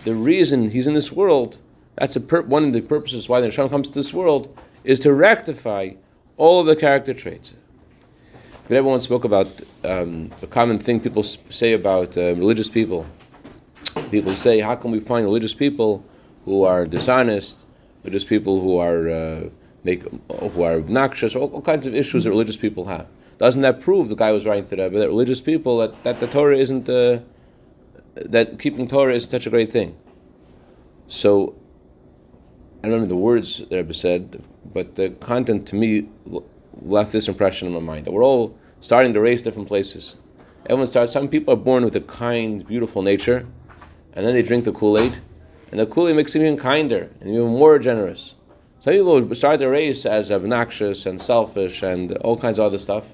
the 0.04 0.16
reason 0.16 0.72
he's 0.72 0.88
in 0.88 0.96
this 0.96 1.12
world. 1.12 1.62
That's 1.96 2.18
pur- 2.18 2.42
one 2.42 2.64
of 2.64 2.74
the 2.74 2.82
purposes 2.82 3.30
why 3.30 3.40
the 3.40 3.48
Hashem 3.48 3.70
comes 3.70 3.88
to 3.90 3.94
this 3.94 4.16
world 4.16 4.58
is 4.84 5.00
to 5.02 5.14
rectify 5.14 5.92
all 6.38 6.60
of 6.62 6.68
the 6.68 6.76
character 6.76 7.14
traits. 7.14 7.54
Did 8.68 8.78
Everyone 8.78 9.00
spoke 9.00 9.24
about 9.24 9.62
um, 9.84 10.32
a 10.42 10.48
common 10.48 10.80
thing 10.80 11.00
people 11.00 11.24
say 11.24 11.74
about 11.74 12.18
uh, 12.18 12.34
religious 12.36 12.68
people. 12.68 13.06
People 14.10 14.34
say, 14.34 14.60
"How 14.60 14.76
can 14.76 14.92
we 14.92 15.00
find 15.00 15.26
religious 15.26 15.54
people 15.54 16.04
who 16.46 16.64
are 16.64 16.86
dishonest, 16.86 17.66
religious 18.04 18.24
people 18.24 18.62
who 18.62 18.78
are 18.78 19.10
uh, 19.10 19.50
make, 19.84 20.04
who 20.52 20.64
are 20.64 20.74
obnoxious, 20.74 21.36
all, 21.36 21.50
all, 21.50 21.62
kinds 21.62 21.86
of 21.86 21.94
issues 21.94 22.24
that 22.24 22.32
religious 22.32 22.58
people 22.58 22.86
have?" 22.86 23.08
Doesn't 23.38 23.62
that 23.62 23.82
prove 23.82 24.10
the 24.10 24.16
guy 24.16 24.32
was 24.32 24.46
writing 24.46 24.68
to 24.70 24.76
that 24.76 24.92
religious 24.92 25.42
people 25.42 25.78
that, 25.80 26.04
that 26.04 26.20
the 26.20 26.28
Torah 26.28 26.58
isn't 26.58 26.90
uh, 26.90 27.20
that 28.16 28.58
keeping 28.60 28.88
Torah 28.88 29.14
is 29.14 29.26
such 29.26 29.46
a 29.46 29.50
great 29.50 29.72
thing? 29.72 29.96
So 31.08 31.56
I 32.86 32.88
don't 32.88 33.00
know 33.00 33.08
the 33.08 33.16
words 33.16 33.66
that 33.66 33.76
Rebbe 33.76 33.96
said, 33.96 34.44
but 34.72 34.94
the 34.94 35.10
content 35.10 35.66
to 35.70 35.76
me 35.76 36.08
left 36.76 37.12
this 37.12 37.28
impression 37.28 37.68
in 37.68 37.74
my 37.74 37.80
mind 37.80 38.06
that 38.06 38.12
we're 38.12 38.24
all 38.24 38.56
starting 38.80 39.12
to 39.14 39.20
race 39.20 39.42
different 39.42 39.68
places. 39.68 40.18
Everyone 40.68 40.86
starts. 40.86 41.12
Some 41.12 41.28
people 41.28 41.52
are 41.56 41.58
born 41.58 41.84
with 41.84 41.96
a 41.96 42.02
kind, 42.02 42.64
beautiful 42.68 43.02
nature, 43.02 43.48
and 44.14 44.24
then 44.24 44.36
they 44.36 44.44
drink 44.44 44.66
the 44.66 44.72
Kool 44.72 45.00
Aid, 45.00 45.18
and 45.72 45.80
the 45.80 45.88
Kool 45.88 46.08
Aid 46.08 46.16
makes 46.16 46.34
them 46.34 46.44
even 46.44 46.58
kinder 46.58 47.10
and 47.20 47.32
even 47.32 47.48
more 47.48 47.80
generous. 47.80 48.36
Some 48.82 48.94
people 48.94 49.34
start 49.34 49.58
their 49.58 49.72
race 49.72 50.06
as 50.06 50.30
obnoxious 50.30 51.08
and 51.08 51.20
selfish 51.20 51.82
and 51.82 52.16
all 52.18 52.38
kinds 52.38 52.60
of 52.60 52.66
other 52.66 52.78
stuff, 52.78 53.08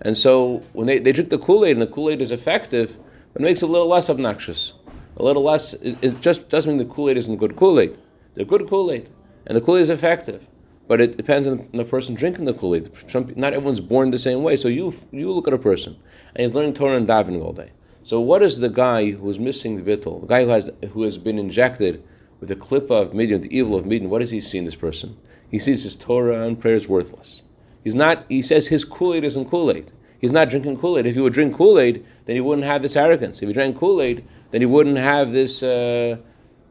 and 0.00 0.16
so 0.16 0.62
when 0.72 0.86
they, 0.86 0.98
they 0.98 1.12
drink 1.12 1.28
the 1.28 1.38
Kool 1.38 1.66
Aid 1.66 1.72
and 1.72 1.82
the 1.82 1.86
Kool 1.86 2.08
Aid 2.08 2.22
is 2.22 2.30
effective, 2.30 2.96
it 3.34 3.42
makes 3.42 3.60
it 3.60 3.66
a 3.66 3.72
little 3.72 3.88
less 3.88 4.08
obnoxious, 4.08 4.72
a 5.18 5.22
little 5.22 5.42
less. 5.42 5.74
It, 5.74 5.98
it 6.00 6.20
just 6.22 6.48
doesn't 6.48 6.70
mean 6.70 6.78
the 6.78 6.94
Kool 6.94 7.10
Aid 7.10 7.18
isn't 7.18 7.36
good 7.36 7.56
Kool 7.56 7.78
Aid. 7.78 7.98
They're 8.34 8.44
good 8.44 8.68
Kool 8.68 8.90
Aid, 8.90 9.10
and 9.46 9.56
the 9.56 9.60
Kool 9.60 9.76
Aid 9.76 9.82
is 9.82 9.90
effective 9.90 10.46
but 10.88 11.00
it 11.00 11.16
depends 11.16 11.46
on 11.48 11.68
the 11.72 11.84
person 11.84 12.14
drinking 12.14 12.44
the 12.44 12.54
Kool 12.54 12.74
Aid. 12.74 12.90
Not 13.36 13.54
everyone's 13.54 13.80
born 13.80 14.10
the 14.10 14.18
same 14.18 14.42
way. 14.42 14.56
So 14.56 14.68
you 14.68 14.94
you 15.10 15.30
look 15.30 15.48
at 15.48 15.54
a 15.54 15.58
person 15.58 15.96
and 16.34 16.44
he's 16.44 16.54
learning 16.54 16.74
Torah 16.74 16.96
and 16.96 17.08
davening 17.08 17.42
all 17.42 17.52
day. 17.52 17.72
So 18.04 18.20
what 18.20 18.42
is 18.42 18.58
the 18.58 18.68
guy 18.68 19.12
who 19.12 19.30
is 19.30 19.38
missing 19.38 19.82
the 19.82 19.96
bittul, 19.96 20.20
the 20.20 20.26
guy 20.26 20.44
who 20.44 20.50
has 20.50 20.70
who 20.92 21.02
has 21.02 21.18
been 21.18 21.38
injected 21.38 22.04
with 22.40 22.48
the 22.48 22.56
clip 22.56 22.90
of 22.90 23.14
Midian, 23.14 23.40
the 23.40 23.56
evil 23.56 23.74
of 23.74 23.86
Midian? 23.86 24.10
What 24.10 24.18
does 24.18 24.30
he 24.30 24.40
see 24.40 24.58
in 24.58 24.64
this 24.64 24.74
person? 24.74 25.16
He 25.50 25.58
sees 25.58 25.84
his 25.84 25.96
Torah 25.96 26.46
and 26.46 26.60
prayer 26.60 26.74
is 26.74 26.88
worthless. 26.88 27.42
He's 27.84 27.94
not. 27.94 28.26
He 28.28 28.42
says 28.42 28.66
his 28.68 28.84
Kool 28.84 29.14
Aid 29.14 29.24
isn't 29.24 29.50
Kool 29.50 29.70
Aid. 29.70 29.92
He's 30.20 30.32
not 30.32 30.50
drinking 30.50 30.78
Kool 30.78 30.98
Aid. 30.98 31.06
If 31.06 31.14
he 31.14 31.20
would 31.20 31.32
drink 31.32 31.56
Kool 31.56 31.78
Aid, 31.78 32.04
then 32.26 32.36
he 32.36 32.40
wouldn't 32.40 32.66
have 32.66 32.82
this 32.82 32.96
arrogance. 32.96 33.40
If 33.42 33.48
he 33.48 33.54
drank 33.54 33.76
Kool 33.78 34.02
Aid, 34.02 34.24
then 34.50 34.60
he 34.60 34.66
wouldn't 34.66 34.98
have 34.98 35.32
this. 35.32 35.62
Uh, 35.62 36.18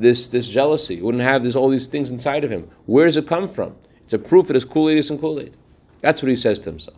this, 0.01 0.27
this 0.27 0.48
jealousy, 0.48 0.98
he 0.98 1.01
wouldn't 1.01 1.24
have 1.24 1.43
this, 1.43 1.55
all 1.55 1.70
these 1.70 1.88
things 1.88 2.10
inside 2.10 2.43
of 2.43 2.51
him. 2.51 2.70
Where 2.86 3.05
does 3.05 3.17
it 3.17 3.27
come 3.27 3.48
from? 3.48 3.75
It's 4.03 4.13
a 4.13 4.20
proof 4.20 4.48
that 4.48 4.55
his 4.55 4.65
Kool-Aid 4.65 4.98
isn't 4.98 5.20
Kool-Aid. 5.20 5.55
That's 6.01 6.22
what 6.22 6.29
he 6.29 6.36
says 6.36 6.60
to 6.60 6.70
himself. 6.70 6.98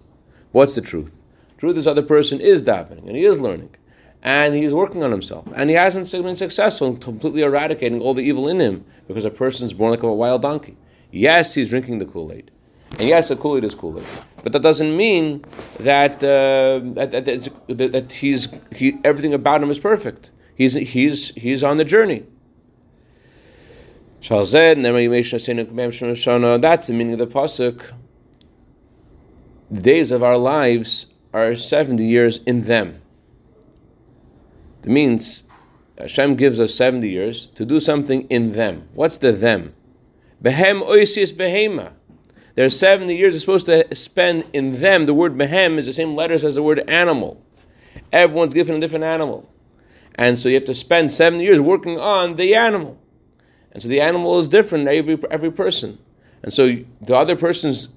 What's 0.52 0.76
the 0.76 0.82
truth? 0.82 1.16
Truth 1.58 1.78
is, 1.78 1.88
other 1.88 2.02
person 2.02 2.40
is 2.40 2.64
davening 2.64 3.08
and 3.08 3.16
he 3.16 3.24
is 3.24 3.40
learning, 3.40 3.76
and 4.22 4.54
he's 4.54 4.74
working 4.74 5.04
on 5.04 5.12
himself, 5.12 5.48
and 5.56 5.70
he 5.70 5.76
hasn't 5.76 6.12
been 6.12 6.36
successful 6.36 6.88
in 6.88 6.98
completely 6.98 7.42
eradicating 7.42 8.02
all 8.02 8.14
the 8.14 8.22
evil 8.22 8.48
in 8.48 8.60
him 8.60 8.86
because 9.08 9.26
a 9.26 9.30
person 9.30 9.66
is 9.66 9.74
born 9.74 9.92
like 9.92 10.04
a 10.04 10.14
wild 10.14 10.42
donkey. 10.42 10.78
Yes, 11.12 11.54
he's 11.54 11.70
drinking 11.70 12.00
the 12.00 12.06
Kool-Aid, 12.06 12.52
and 13.00 13.08
yes, 13.08 13.30
the 13.30 13.36
Kool-Aid 13.36 13.64
is 13.64 13.76
Kool-Aid, 13.76 14.06
but 14.44 14.52
that 14.52 14.62
doesn't 14.62 14.96
mean 14.98 15.46
that 15.80 16.16
uh, 16.24 16.82
that, 16.96 17.12
that, 17.12 17.92
that, 17.92 18.12
he's 18.12 18.50
he, 18.76 18.98
everything 19.04 19.34
about 19.34 19.64
him 19.64 19.72
is 19.72 19.80
perfect. 19.80 20.32
He's 20.56 20.74
he's 20.74 21.30
he's 21.36 21.64
on 21.64 21.78
the 21.78 21.86
journey. 21.86 22.26
That's 24.26 24.52
the 24.52 24.84
meaning 26.94 27.14
of 27.14 27.20
the 27.20 27.28
pasuk. 27.28 27.82
The 29.70 29.82
days 29.82 30.12
of 30.12 30.24
our 30.24 30.38
lives 30.38 31.08
are 31.34 31.56
seventy 31.58 32.06
years 32.06 32.40
in 32.46 32.64
them. 32.64 33.02
It 34.82 34.90
means 34.90 35.44
Hashem 35.98 36.36
gives 36.36 36.58
us 36.60 36.74
seventy 36.74 37.10
years 37.10 37.48
to 37.48 37.66
do 37.66 37.82
something 37.82 38.24
in 38.30 38.54
them. 38.54 38.88
What's 38.94 39.18
the 39.18 39.34
them? 39.34 39.76
Behem 40.42 40.82
oisius 40.82 41.34
behema. 41.34 41.92
There 42.56 42.66
are 42.66 42.70
70 42.70 43.16
years 43.16 43.34
you're 43.34 43.40
supposed 43.40 43.66
to 43.66 43.96
spend 43.96 44.46
in 44.54 44.80
them. 44.80 45.06
The 45.06 45.14
word 45.14 45.36
behem 45.36 45.78
is 45.78 45.88
the 45.88 45.94
same 45.94 46.16
letters 46.16 46.44
as 46.44 46.56
the 46.56 46.64
word 46.64 46.88
animal. 46.88 47.42
Everyone's 48.12 48.54
given 48.54 48.76
a 48.76 48.80
different 48.80 49.06
animal. 49.06 49.50
And 50.16 50.38
so 50.38 50.50
you 50.50 50.56
have 50.56 50.66
to 50.66 50.76
spend 50.76 51.12
70 51.12 51.44
years 51.44 51.60
working 51.60 52.00
on 52.00 52.36
the 52.36 52.54
animal. 52.54 53.00
And 53.74 53.82
so 53.82 53.90
the 53.90 54.00
animal 54.00 54.40
is 54.40 54.48
different 54.48 54.88
every, 54.88 55.18
every 55.30 55.52
person. 55.52 55.98
And 56.44 56.54
so 56.54 56.78
the 57.02 57.16
other 57.16 57.36
person's 57.36 57.90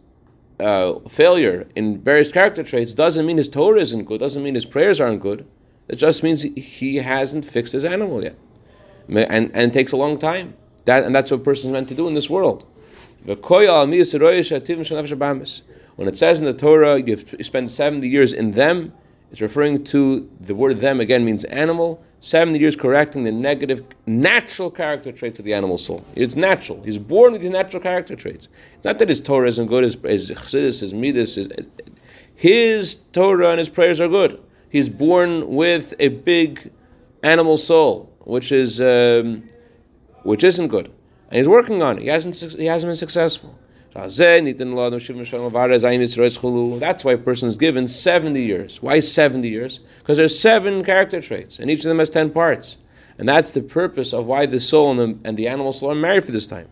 uh, 0.58 1.00
failure 1.10 1.68
in 1.76 2.00
various 2.00 2.32
character 2.32 2.62
traits 2.62 2.94
doesn't 2.94 3.26
mean 3.26 3.36
his 3.36 3.48
Torah 3.48 3.80
isn't 3.80 4.04
good, 4.04 4.20
doesn't 4.20 4.42
mean 4.42 4.54
his 4.54 4.64
prayers 4.64 5.00
aren't 5.00 5.20
good. 5.20 5.46
It 5.88 5.96
just 5.96 6.22
means 6.22 6.42
he 6.42 6.96
hasn't 6.96 7.44
fixed 7.44 7.74
his 7.74 7.84
animal 7.84 8.22
yet. 8.24 8.36
And, 9.08 9.50
and 9.54 9.56
it 9.56 9.72
takes 9.72 9.92
a 9.92 9.96
long 9.96 10.18
time. 10.18 10.54
That, 10.86 11.04
and 11.04 11.14
that's 11.14 11.30
what 11.30 11.40
a 11.40 11.44
person's 11.44 11.72
meant 11.72 11.88
to 11.88 11.94
do 11.94 12.08
in 12.08 12.14
this 12.14 12.30
world. 12.30 12.66
When 13.24 13.38
it 16.08 16.18
says 16.18 16.40
in 16.40 16.44
the 16.44 16.54
Torah, 16.54 17.00
you 17.00 17.24
spend 17.42 17.70
70 17.70 18.08
years 18.08 18.32
in 18.32 18.52
them, 18.52 18.92
it's 19.30 19.40
referring 19.40 19.84
to 19.84 20.30
the 20.40 20.54
word 20.54 20.78
them 20.78 21.00
again 21.00 21.24
means 21.24 21.44
animal. 21.44 22.02
70 22.20 22.58
years 22.58 22.76
correcting 22.76 23.24
the 23.24 23.32
negative, 23.32 23.84
natural 24.06 24.70
character 24.70 25.12
traits 25.12 25.38
of 25.38 25.44
the 25.44 25.54
animal 25.54 25.78
soul. 25.78 26.04
It's 26.14 26.34
natural. 26.34 26.82
He's 26.82 26.98
born 26.98 27.32
with 27.32 27.42
these 27.42 27.50
natural 27.50 27.82
character 27.82 28.16
traits. 28.16 28.48
It's 28.74 28.84
not 28.84 28.98
that 28.98 29.08
his 29.08 29.20
Torah 29.20 29.48
isn't 29.48 29.66
good, 29.66 29.84
his, 29.84 29.94
his 29.94 30.30
chassidus, 30.30 30.80
his 30.80 30.94
midas, 30.94 31.34
his, 31.36 31.48
his 32.34 32.94
Torah 33.12 33.50
and 33.50 33.58
his 33.58 33.68
prayers 33.68 34.00
are 34.00 34.08
good. 34.08 34.42
He's 34.68 34.88
born 34.88 35.54
with 35.54 35.94
a 35.98 36.08
big 36.08 36.70
animal 37.22 37.58
soul, 37.58 38.12
which 38.20 38.50
is 38.50 38.80
um, 38.80 39.44
which 40.22 40.42
isn't 40.42 40.68
good 40.68 40.92
and 41.30 41.38
he's 41.38 41.48
working 41.48 41.82
on 41.82 41.98
it. 41.98 42.02
He 42.02 42.08
hasn't, 42.08 42.36
he 42.36 42.66
hasn't 42.66 42.88
been 42.88 42.96
successful. 42.96 43.58
That's 46.78 47.04
why 47.04 47.12
a 47.12 47.18
person 47.18 47.48
is 47.48 47.56
given 47.56 47.88
70 47.88 48.42
years. 48.42 48.82
Why 48.82 49.00
70 49.00 49.48
years? 49.48 49.80
Because 50.00 50.18
there's 50.18 50.38
seven 50.38 50.84
character 50.84 51.20
traits, 51.20 51.58
and 51.58 51.70
each 51.70 51.80
of 51.80 51.88
them 51.88 51.98
has 51.98 52.10
10 52.10 52.30
parts. 52.30 52.76
And 53.18 53.28
that's 53.28 53.50
the 53.50 53.62
purpose 53.62 54.12
of 54.12 54.26
why 54.26 54.46
the 54.46 54.60
soul 54.60 54.90
and 54.90 55.00
the, 55.00 55.28
and 55.28 55.36
the 55.36 55.48
animal 55.48 55.72
soul 55.72 55.92
are 55.92 55.94
married 55.94 56.24
for 56.24 56.32
this 56.32 56.46
time. 56.46 56.68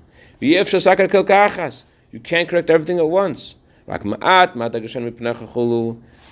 You 2.12 2.20
can't 2.20 2.48
correct 2.48 2.70
everything 2.70 2.98
at 2.98 3.08
once. 3.08 3.56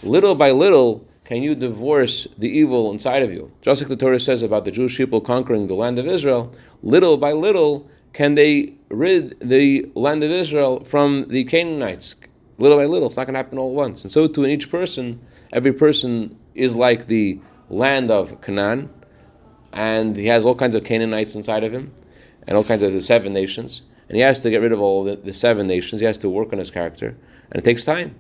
Little 0.03 0.35
by 0.35 0.51
little, 0.51 1.07
can 1.25 1.43
you 1.43 1.55
divorce 1.55 2.27
the 2.37 2.49
evil 2.49 2.91
inside 2.93 3.23
of 3.23 3.33
you? 3.33 3.51
Just 3.63 3.81
like 3.81 3.89
the 3.89 3.97
Torah 3.97 4.21
says 4.21 4.43
about 4.43 4.65
the 4.65 4.71
Jewish 4.71 4.97
people 4.97 5.21
conquering 5.21 5.69
the 5.69 5.75
land 5.75 5.99
of 5.99 6.07
Israel, 6.07 6.55
little 6.83 7.17
by 7.17 7.33
little, 7.33 7.89
can 8.13 8.35
they 8.35 8.75
rid 8.93 9.37
the 9.41 9.91
land 9.95 10.23
of 10.23 10.31
Israel 10.31 10.85
from 10.85 11.27
the 11.29 11.45
Canaanites 11.45 12.15
little 12.63 12.79
by 12.79 12.87
little. 12.87 13.09
It's 13.09 13.17
not 13.17 13.27
going 13.27 13.35
to 13.35 13.39
happen 13.39 13.59
all 13.59 13.71
at 13.71 13.75
once. 13.75 14.05
And 14.05 14.13
so 14.13 14.27
too 14.27 14.45
in 14.45 14.51
each 14.51 14.71
person, 14.71 15.21
every 15.53 15.73
person 15.73 16.39
is 16.55 16.77
like 16.77 17.07
the 17.07 17.41
land 17.69 18.11
of 18.11 18.41
Canaan, 18.41 18.91
and 19.73 20.17
he 20.17 20.27
has 20.27 20.45
all 20.45 20.55
kinds 20.55 20.75
of 20.75 20.85
Canaanites 20.85 21.35
inside 21.35 21.65
of 21.65 21.73
him, 21.73 21.93
and 22.47 22.57
all 22.57 22.65
kinds 22.65 22.83
of 22.83 22.93
the 22.93 23.01
seven 23.01 23.33
nations. 23.33 23.83
And 24.09 24.17
he 24.17 24.23
has 24.23 24.41
to 24.41 24.51
get 24.51 24.61
rid 24.61 24.73
of 24.73 24.81
all 24.81 25.05
the, 25.05 25.17
the 25.17 25.33
seven 25.33 25.67
nations. 25.67 26.01
He 26.01 26.07
has 26.07 26.19
to 26.19 26.29
work 26.29 26.53
on 26.53 26.59
his 26.59 26.71
character, 26.71 27.17
and 27.51 27.61
it 27.61 27.65
takes 27.65 27.85
time. 27.85 28.15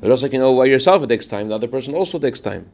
But 0.00 0.10
also, 0.10 0.28
you 0.28 0.38
know, 0.38 0.56
by 0.56 0.64
yourself 0.64 1.02
it 1.02 1.08
takes 1.08 1.26
time. 1.26 1.48
The 1.48 1.54
other 1.54 1.68
person 1.68 1.94
also 1.94 2.18
takes 2.18 2.40
time. 2.40 2.70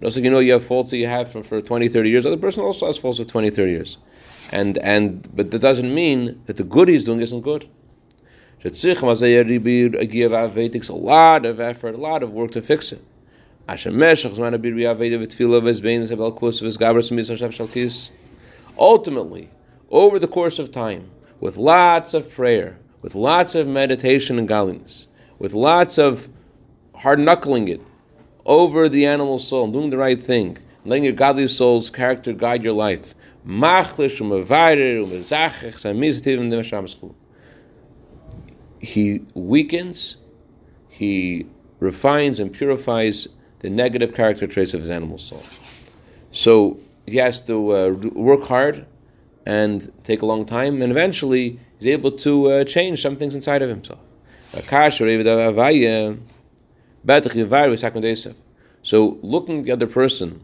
But 0.00 0.06
also, 0.06 0.20
you 0.20 0.30
know, 0.30 0.40
you 0.40 0.52
have 0.54 0.64
faults 0.64 0.90
that 0.90 0.96
you 0.96 1.06
have 1.06 1.30
for, 1.30 1.44
for 1.44 1.60
20, 1.60 1.88
30 1.88 2.10
years. 2.10 2.24
The 2.24 2.30
other 2.30 2.40
person 2.40 2.62
also 2.62 2.86
has 2.86 2.98
faults 2.98 3.18
for 3.18 3.24
20, 3.24 3.50
30 3.50 3.70
years 3.70 3.98
and 4.52 4.78
and 4.78 5.28
but 5.34 5.50
that 5.50 5.60
doesn't 5.60 5.94
mean 5.94 6.42
that 6.46 6.56
the 6.56 6.64
good 6.64 6.88
he's 6.88 7.04
doing 7.04 7.20
isn't 7.20 7.42
good. 7.42 7.68
It 8.62 8.74
takes 8.74 8.92
a 10.88 10.92
lot 10.92 11.46
of 11.46 11.60
effort, 11.60 11.94
a 11.94 11.98
lot 11.98 12.22
of 12.22 12.32
work 12.32 12.50
to 12.52 12.60
fix 12.60 12.92
it. 12.92 13.02
Ultimately, 18.78 19.50
over 19.90 20.18
the 20.18 20.28
course 20.28 20.58
of 20.58 20.72
time, 20.72 21.10
with 21.38 21.56
lots 21.56 22.12
of 22.12 22.30
prayer, 22.30 22.78
with 23.00 23.14
lots 23.14 23.54
of 23.54 23.66
meditation 23.66 24.38
and 24.38 24.48
godliness, 24.48 25.06
with 25.38 25.54
lots 25.54 25.96
of 25.96 26.28
hard 26.96 27.18
knuckling 27.20 27.68
it 27.68 27.80
over 28.50 28.88
the 28.88 29.06
animal 29.06 29.38
soul, 29.38 29.68
doing 29.68 29.90
the 29.90 29.96
right 29.96 30.20
thing, 30.20 30.58
letting 30.84 31.04
your 31.04 31.12
godly 31.12 31.46
soul's 31.46 31.88
character 31.88 32.32
guide 32.32 32.64
your 32.64 32.72
life. 32.72 33.14
He 38.80 39.20
weakens, 39.34 40.16
he 40.88 41.46
refines 41.78 42.40
and 42.40 42.52
purifies 42.52 43.28
the 43.60 43.70
negative 43.70 44.14
character 44.14 44.48
traits 44.48 44.74
of 44.74 44.80
his 44.80 44.90
animal 44.90 45.18
soul. 45.18 45.44
So 46.32 46.80
he 47.06 47.18
has 47.18 47.40
to 47.42 47.72
uh, 47.72 47.88
work 48.14 48.42
hard 48.42 48.84
and 49.46 49.92
take 50.02 50.22
a 50.22 50.26
long 50.26 50.44
time, 50.44 50.82
and 50.82 50.90
eventually 50.90 51.60
he's 51.78 51.86
able 51.86 52.10
to 52.12 52.50
uh, 52.50 52.64
change 52.64 53.00
some 53.00 53.16
things 53.16 53.36
inside 53.36 53.62
of 53.62 53.68
himself. 53.68 54.00
So 58.82 59.18
looking 59.22 59.60
at 59.60 59.64
the 59.64 59.72
other 59.72 59.86
person 59.86 60.40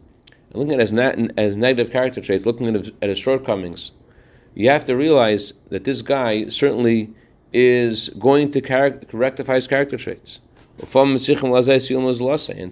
looking 0.57 0.73
at 0.73 0.81
his, 0.81 0.93
as 1.37 1.57
negative 1.57 1.93
character 1.93 2.21
traits, 2.21 2.47
looking 2.47 2.69
at 2.69 2.75
his, 2.75 2.91
at 3.03 3.09
his 3.09 3.19
shortcomings, 3.19 3.93
you 4.55 4.69
have 4.71 4.85
to 4.87 4.97
realize 4.97 5.53
that 5.69 5.85
this 5.85 6.03
guy 6.03 6.49
certainly 6.49 7.13
is 7.53 8.09
going 8.19 8.51
to 8.53 8.61
char- 8.61 9.01
rectify 9.13 9.57
his 9.57 9.67
character 9.67 9.97
traits. 9.97 10.41
And 10.79 10.89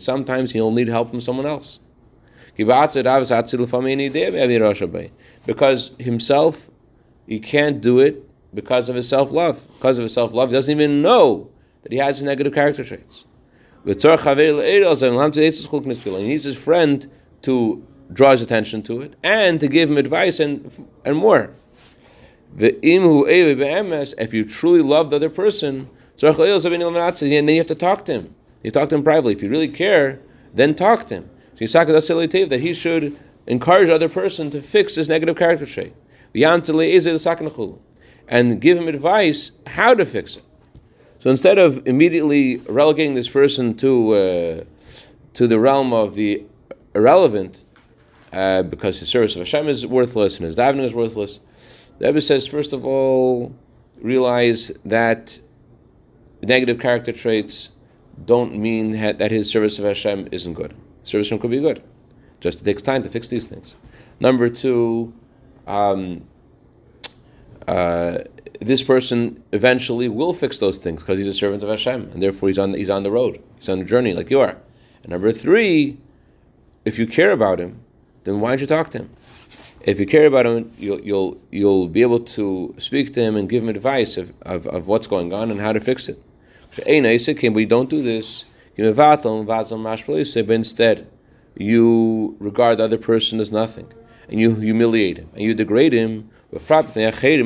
sometimes 0.03 0.53
he'll 0.53 0.71
need 0.71 0.89
help 0.89 1.11
from 1.11 1.21
someone 1.21 1.47
else. 1.47 1.79
Because 5.47 5.91
himself, 5.99 6.71
he 7.27 7.41
can't 7.41 7.81
do 7.81 7.99
it 7.99 8.23
because 8.55 8.89
of 8.89 8.95
his 8.95 9.09
self 9.09 9.31
love. 9.33 9.67
Because 9.75 9.99
of 9.99 10.05
his 10.05 10.13
self 10.13 10.33
love, 10.33 10.51
he 10.51 10.55
doesn't 10.55 10.73
even 10.73 11.03
know 11.03 11.51
that 11.83 11.93
he 11.93 11.99
has 11.99 12.23
negative 12.23 12.55
character 12.55 12.85
traits. 12.85 13.27
He 13.85 13.93
needs 16.29 16.45
his 16.45 16.57
friend 16.57 17.11
to 17.43 17.87
draw 18.13 18.31
his 18.31 18.41
attention 18.41 18.83
to 18.83 19.03
it 19.03 19.17
and 19.23 19.61
to 19.61 19.69
give 19.69 19.91
him 19.91 19.99
advice 19.99 20.41
and 20.41 20.71
and 21.05 21.17
more. 21.17 21.51
If 22.57 24.35
you 24.35 24.45
truly 24.45 24.81
love 24.81 25.11
the 25.11 25.17
other 25.17 25.29
person, 25.29 25.91
then 26.21 27.49
you 27.49 27.59
have 27.59 27.67
to 27.67 27.75
talk 27.75 28.05
to 28.07 28.13
him. 28.13 28.35
You 28.63 28.71
talk 28.71 28.89
to 28.91 28.95
him 28.95 29.03
privately. 29.03 29.35
If 29.35 29.43
you 29.43 29.51
really 29.51 29.69
care, 29.69 30.21
then 30.55 30.75
talk 30.75 31.09
to 31.09 31.15
him. 31.17 31.31
So 31.59 31.67
that 31.67 32.61
he 32.61 32.75
should 32.75 33.19
encourage 33.47 33.89
the 33.89 33.95
other 33.95 34.09
person 34.09 34.51
to 34.51 34.63
fix 34.63 34.95
this 34.95 35.09
negative 35.09 35.37
character 35.37 35.67
trait. 35.67 35.93
And 38.27 38.61
give 38.61 38.79
him 38.79 38.89
advice 38.89 39.51
how 39.67 39.95
to 39.95 40.07
fix 40.07 40.37
it. 40.37 40.45
So 41.25 41.31
instead 41.31 41.57
of 41.57 41.87
immediately 41.87 42.59
relegating 42.69 43.15
this 43.15 43.31
person 43.31 43.79
to 43.79 44.13
uh, 44.13 44.65
to 45.33 45.47
the 45.47 45.59
realm 45.59 45.91
of 45.91 46.17
the 46.17 46.45
irrelevant 46.95 47.65
uh, 48.31 48.63
because 48.63 49.01
his 49.01 49.09
service 49.09 49.35
of 49.35 49.39
Hashem 49.39 49.67
is 49.67 49.87
worthless 49.87 50.37
and 50.37 50.45
his 50.45 50.55
davening 50.55 50.85
is 50.85 50.93
worthless. 50.93 51.41
The 51.99 52.09
Rebbe 52.09 52.21
says, 52.21 52.47
first 52.47 52.75
of 52.75 52.85
all, 52.85 53.57
realize 54.03 54.71
that 54.85 55.41
negative 56.43 56.79
character 56.79 57.13
traits 57.13 57.71
don't 58.23 58.57
mean 58.57 58.91
that 58.91 59.31
his 59.31 59.51
service 59.51 59.79
of 59.79 59.87
Hashem 59.87 60.29
isn't 60.31 60.53
good. 60.53 60.75
Service 61.05 61.29
of 61.29 61.31
Hashem 61.31 61.39
could 61.39 61.53
be 61.53 61.61
good. 61.61 61.83
Just 62.41 62.61
it 62.61 62.65
takes 62.65 62.83
time 62.83 63.03
to 63.03 63.09
fix 63.09 63.31
these 63.31 63.47
things. 63.47 63.77
Number 64.21 64.51
two, 64.51 65.15
um, 65.67 66.29
uh, 67.67 68.19
this 68.61 68.83
person 68.83 69.43
eventually 69.53 70.09
will 70.09 70.33
fix 70.33 70.59
those 70.61 70.79
things 70.79 71.01
because 71.01 71.19
he's 71.19 71.29
a 71.29 71.35
servant 71.35 71.63
of 71.63 71.69
Hashem, 71.69 72.11
and 72.13 72.23
therefore 72.23 72.49
he's 72.49 72.59
on 72.59 72.73
the, 72.73 72.79
he's 72.79 72.91
on 72.91 73.03
the 73.03 73.11
road, 73.11 73.43
he's 73.59 73.69
on 73.69 73.79
the 73.79 73.85
journey 73.85 74.13
like 74.13 74.31
you 74.31 74.41
are. 74.41 74.57
And 75.03 75.11
number 75.11 75.33
three, 75.33 75.99
if 76.85 76.99
you 76.99 77.07
care 77.07 77.33
about 77.33 77.61
him, 77.61 77.81
then 78.25 78.41
why 78.41 78.51
don't 78.51 78.61
you 78.61 78.67
talk 78.67 78.91
to 78.91 78.99
him? 78.99 79.11
If 79.81 80.01
you 80.01 80.07
care 80.07 80.27
about 80.27 80.47
him, 80.47 80.73
you'll 80.79 81.01
you'll 81.01 81.39
you'll 81.51 81.89
be 81.89 82.01
able 82.01 82.21
to 82.21 82.75
speak 82.79 83.13
to 83.15 83.21
him 83.21 83.37
and 83.37 83.49
give 83.51 83.63
him 83.63 83.69
advice 83.69 84.17
of, 84.17 84.33
of, 84.43 84.67
of 84.67 84.87
what's 84.87 85.07
going 85.07 85.35
on 85.35 85.51
and 85.51 85.61
how 85.61 85.73
to 85.73 85.81
fix 85.81 86.09
it. 86.09 86.23
But 86.75 86.87
don't 87.69 87.91
do 87.91 88.03
this. 88.03 88.45
But 88.77 88.87
instead, 90.51 91.07
you 91.57 92.37
regard 92.41 92.79
the 92.79 92.85
other 92.85 92.99
person 92.99 93.41
as 93.41 93.53
nothing, 93.53 93.93
and 94.29 94.41
you 94.41 94.55
humiliate 94.55 95.19
him, 95.19 95.29
and 95.35 95.43
you 95.43 95.55
degrade 95.55 95.93
him, 95.93 96.31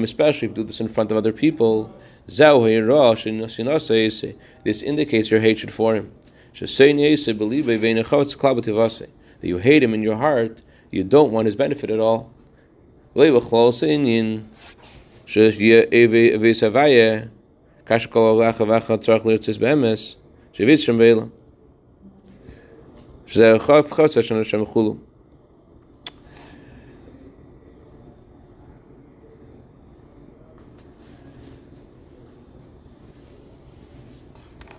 especially 0.04 0.46
if 0.46 0.50
you 0.50 0.54
do 0.54 0.64
this 0.64 0.80
in 0.80 0.88
front 0.88 1.10
of 1.10 1.16
other 1.16 1.32
people, 1.32 1.94
this 4.64 4.82
indicates 4.82 5.30
your 5.30 5.40
hatred 5.40 5.72
for 5.72 5.94
him. 5.94 6.12
That 9.40 9.48
you 9.48 9.58
hate 9.58 9.82
him 9.82 9.94
in 9.94 10.02
your 10.02 10.16
heart, 10.16 10.62
you 10.90 11.04
don't 11.04 11.32
want 11.32 11.46
his 11.46 11.56
benefit 11.56 11.90
at 11.90 12.00
all. 12.00 12.30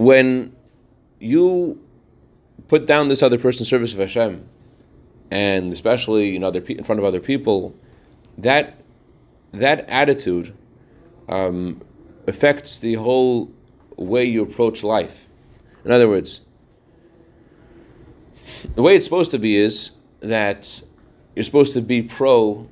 When 0.09 0.55
you 1.19 1.79
put 2.67 2.87
down 2.87 3.09
this 3.09 3.21
other 3.21 3.37
person's 3.37 3.69
service 3.69 3.93
of 3.93 3.99
Hashem, 3.99 4.43
and 5.29 5.71
especially 5.71 6.35
in 6.35 6.43
other 6.43 6.61
in 6.61 6.83
front 6.83 6.97
of 6.97 7.05
other 7.05 7.19
people, 7.19 7.75
that 8.39 8.81
that 9.51 9.87
attitude 9.87 10.57
um, 11.27 11.83
affects 12.25 12.79
the 12.79 12.95
whole 12.95 13.51
way 13.97 14.25
you 14.25 14.41
approach 14.41 14.81
life. 14.81 15.27
In 15.85 15.91
other 15.91 16.09
words, 16.09 16.41
the 18.73 18.81
way 18.81 18.95
it's 18.95 19.05
supposed 19.05 19.29
to 19.29 19.37
be 19.37 19.57
is 19.57 19.91
that 20.21 20.81
you're 21.35 21.45
supposed 21.45 21.73
to 21.73 21.81
be 21.81 22.01
pro 22.01 22.67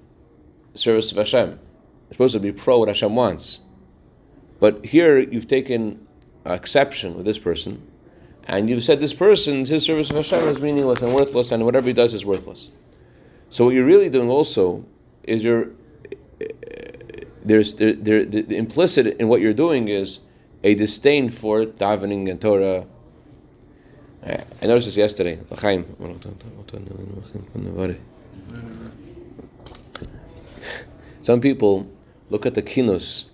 service 0.74 1.12
of 1.12 1.17
Hashem. 1.17 1.50
You're 1.50 2.13
supposed 2.13 2.34
to 2.34 2.39
be 2.39 2.51
pro 2.51 2.79
what 2.79 2.88
Hashem 2.88 3.15
wants. 3.15 3.60
But 4.60 4.84
here 4.88 5.20
you've 5.20 5.48
taken 5.48 6.07
exception 6.54 7.16
with 7.16 7.25
this 7.25 7.38
person, 7.38 7.82
and 8.46 8.70
you've 8.70 8.84
said 8.84 9.00
this 9.00 9.13
person, 9.13 9.66
his 9.66 9.84
service 9.84 10.10
of 10.10 10.16
Hashem 10.16 10.48
is 10.48 10.62
meaningless 10.62 11.01
and 11.01 11.13
worthless, 11.13 11.51
and 11.51 11.66
whatever 11.66 11.88
he 11.88 11.94
does 11.94 12.13
is 12.13 12.25
worthless. 12.25 12.72
So 13.50 13.66
what 13.66 13.74
you're 13.74 13.86
really 13.86 14.10
doing 14.10 14.30
also 14.30 14.86
is 15.24 15.44
you're 15.44 15.70
there's 17.44 17.75
there, 17.75 17.94
there, 17.94 18.25
the, 18.25 18.42
the 18.42 18.58
implicit 18.58 19.08
in 19.08 19.27
what 19.27 19.42
you're 19.42 19.54
doing 19.54 19.88
is 19.88 20.20
a 20.63 20.75
disdain 20.75 21.30
for 21.30 21.66
davening 21.66 22.30
and 22.30 22.42
Torah. 22.42 22.86
I 24.25 24.66
noticed 24.66 24.88
this 24.88 24.98
yesterday. 24.98 25.39
Some 31.22 31.39
people 31.42 31.89
look 32.30 32.46
at 32.46 32.54
the 32.54 32.62
kinos 32.62 33.25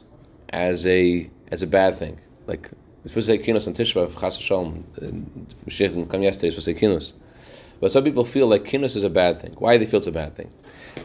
as 0.50 0.86
a 0.86 1.30
as 1.52 1.64
a 1.64 1.68
bad 1.68 1.98
thing. 1.98 2.20
Like 2.46 2.70
we're 3.04 3.10
supposed 3.10 3.28
to 3.28 3.38
say 3.38 3.44
kinus 3.44 3.68
on 3.68 3.74
Tisha 3.74 4.08
B'Av, 4.08 4.20
Chas 4.20 4.38
Shalom. 4.38 4.86
Uh, 4.98 5.06
Mashiach 5.68 5.90
didn't 5.90 6.08
come 6.08 6.24
yesterday. 6.24 6.52
Supposed 6.52 6.66
to 6.66 6.74
say 6.74 6.80
kinus, 6.80 7.12
but 7.82 7.92
some 7.92 8.04
people 8.04 8.24
feel 8.24 8.48
like 8.48 8.64
kinus 8.64 8.96
is 8.96 9.04
a 9.04 9.10
bad 9.10 9.40
thing. 9.40 9.54
Why 9.58 9.78
do 9.78 9.84
they 9.84 9.92
feel 9.92 9.98
it's 9.98 10.08
a 10.08 10.12
bad 10.12 10.36
thing? 10.36 10.50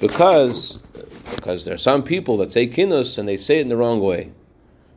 Because 0.01 0.81
because 1.35 1.65
there 1.65 1.75
are 1.75 1.79
some 1.79 2.05
people 2.05 2.37
that 2.37 2.53
say 2.53 2.69
kinus 2.69 3.19
and 3.19 3.29
they 3.29 3.37
say 3.37 3.59
it 3.59 3.63
in 3.63 3.69
the 3.69 3.77
wrong 3.77 4.01
way. 4.01 4.31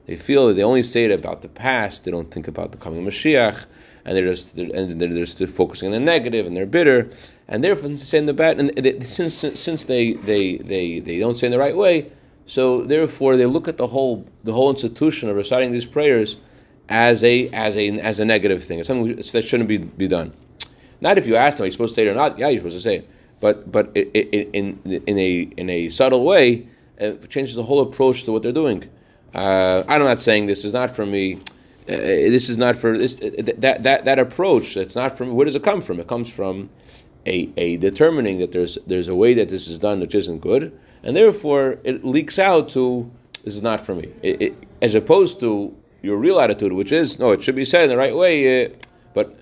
They 0.06 0.16
feel 0.16 0.48
that 0.48 0.54
they 0.54 0.64
only 0.64 0.84
say 0.84 1.06
it 1.06 1.12
about 1.12 1.42
the 1.42 1.48
past. 1.48 2.06
They 2.06 2.12
don't 2.12 2.32
think 2.32 2.48
about 2.48 2.72
the 2.72 2.78
coming 2.78 3.04
Mashiach, 3.04 3.66
and 4.06 4.16
they're 4.16 4.28
just 4.28 4.56
they're, 4.56 4.70
and 4.72 5.02
they're 5.02 5.26
just 5.26 5.44
focusing 5.48 5.88
on 5.88 5.94
the 5.94 6.00
negative, 6.00 6.46
and 6.46 6.56
they're 6.56 6.68
bitter, 6.68 7.10
and 7.48 7.64
therefore 7.64 7.98
saying 7.98 8.28
the 8.28 8.34
bad. 8.34 8.60
And 8.60 8.70
they, 8.76 9.00
since 9.00 9.34
since 9.36 9.86
they, 9.86 10.14
they 10.14 10.58
they 10.58 11.00
they 11.00 11.18
don't 11.18 11.40
say 11.40 11.48
in 11.48 11.52
the 11.52 11.58
right 11.58 11.76
way, 11.76 12.12
so 12.46 12.84
therefore 12.84 13.38
they 13.38 13.48
look 13.48 13.68
at 13.68 13.78
the 13.78 13.88
whole 13.88 14.28
the 14.44 14.54
whole 14.54 14.70
institution 14.70 15.30
of 15.30 15.36
reciting 15.36 15.72
these 15.72 15.88
prayers 15.88 16.38
as 16.90 17.24
a 17.24 17.50
as 17.50 17.78
a 17.78 18.00
as 18.00 18.20
a 18.20 18.26
negative 18.26 18.64
thing. 18.64 18.80
It's 18.80 18.88
something 18.88 19.16
that 19.16 19.46
shouldn't 19.46 19.70
be, 19.70 19.78
be 19.78 20.08
done. 20.08 20.34
Not 21.00 21.18
if 21.18 21.26
you 21.28 21.36
ask 21.36 21.58
them, 21.58 21.64
are 21.64 21.68
you 21.68 21.72
supposed 21.72 21.96
to 21.96 22.02
say 22.02 22.08
it 22.08 22.12
or 22.12 22.16
not? 22.16 22.38
Yeah, 22.38 22.50
you're 22.50 22.60
supposed 22.60 22.78
to 22.78 22.82
say 22.82 22.98
it. 22.98 23.10
But 23.40 23.72
but 23.72 23.92
it, 23.96 24.12
it, 24.14 24.50
in 24.54 24.80
in 25.08 25.18
a 25.18 25.42
in 25.58 25.70
a 25.70 25.90
subtle 25.90 26.24
way, 26.24 26.68
it 26.98 27.30
changes 27.30 27.56
the 27.56 27.64
whole 27.64 27.82
approach 27.82 28.24
to 28.26 28.32
what 28.32 28.44
they're 28.44 28.52
doing. 28.52 28.90
Uh, 29.34 29.84
I'm 29.88 30.02
not 30.04 30.22
saying 30.22 30.46
this 30.46 30.64
is 30.64 30.74
not 30.74 30.92
for 30.92 31.06
me. 31.06 31.36
Uh, 31.88 31.96
this 31.96 32.50
is 32.50 32.58
not 32.58 32.76
for 32.76 32.98
this 32.98 33.16
that 33.16 33.82
that 33.84 34.06
that 34.06 34.20
approach. 34.20 34.78
It's 34.78 34.96
not 34.96 35.18
from 35.18 35.34
where 35.34 35.46
does 35.46 35.56
it 35.56 35.64
come 35.64 35.82
from? 35.82 36.00
It 36.00 36.08
comes 36.08 36.30
from 36.30 36.70
a, 37.26 37.52
a 37.58 37.78
determining 37.78 38.40
that 38.40 38.52
there's 38.52 38.78
there's 38.86 39.08
a 39.08 39.16
way 39.16 39.34
that 39.34 39.50
this 39.50 39.68
is 39.68 39.80
done 39.80 40.00
which 40.00 40.14
isn't 40.14 40.40
good, 40.40 40.78
and 41.02 41.16
therefore 41.16 41.80
it 41.84 42.06
leaks 42.06 42.38
out 42.38 42.70
to 42.70 43.10
this 43.44 43.56
is 43.56 43.64
not 43.64 43.82
for 43.82 43.96
me. 43.96 44.14
It, 44.22 44.42
it, 44.42 44.54
as 44.82 44.94
opposed 44.94 45.40
to 45.40 45.76
your 46.02 46.18
real 46.18 46.40
attitude, 46.40 46.74
which 46.74 46.92
is 46.92 47.20
no, 47.20 47.32
it 47.32 47.44
should 47.44 47.56
be 47.56 47.66
said 47.66 47.84
in 47.86 47.90
the 47.90 47.98
right 47.98 48.16
way. 48.16 48.66
Uh, 48.66 48.70
but 49.14 49.40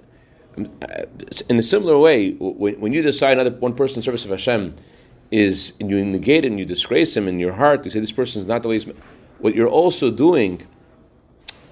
uh, 0.57 1.05
in 1.47 1.57
a 1.57 1.63
similar 1.63 1.97
way, 1.97 2.31
when, 2.33 2.79
when 2.79 2.93
you 2.93 3.01
decide 3.01 3.37
another 3.39 3.55
one 3.57 3.73
person's 3.73 4.05
service 4.05 4.25
of 4.25 4.31
Hashem 4.31 4.75
is 5.31 5.73
you 5.79 6.03
negate 6.03 6.45
and 6.45 6.59
you 6.59 6.65
disgrace 6.65 7.15
him 7.15 7.27
in 7.27 7.39
your 7.39 7.53
heart, 7.53 7.85
you 7.85 7.91
say 7.91 7.99
this 7.99 8.11
person 8.11 8.41
is 8.41 8.47
not 8.47 8.63
the 8.63 8.69
way. 8.69 8.75
He's, 8.75 8.85
what 9.37 9.55
you're 9.55 9.69
also 9.69 10.11
doing 10.11 10.67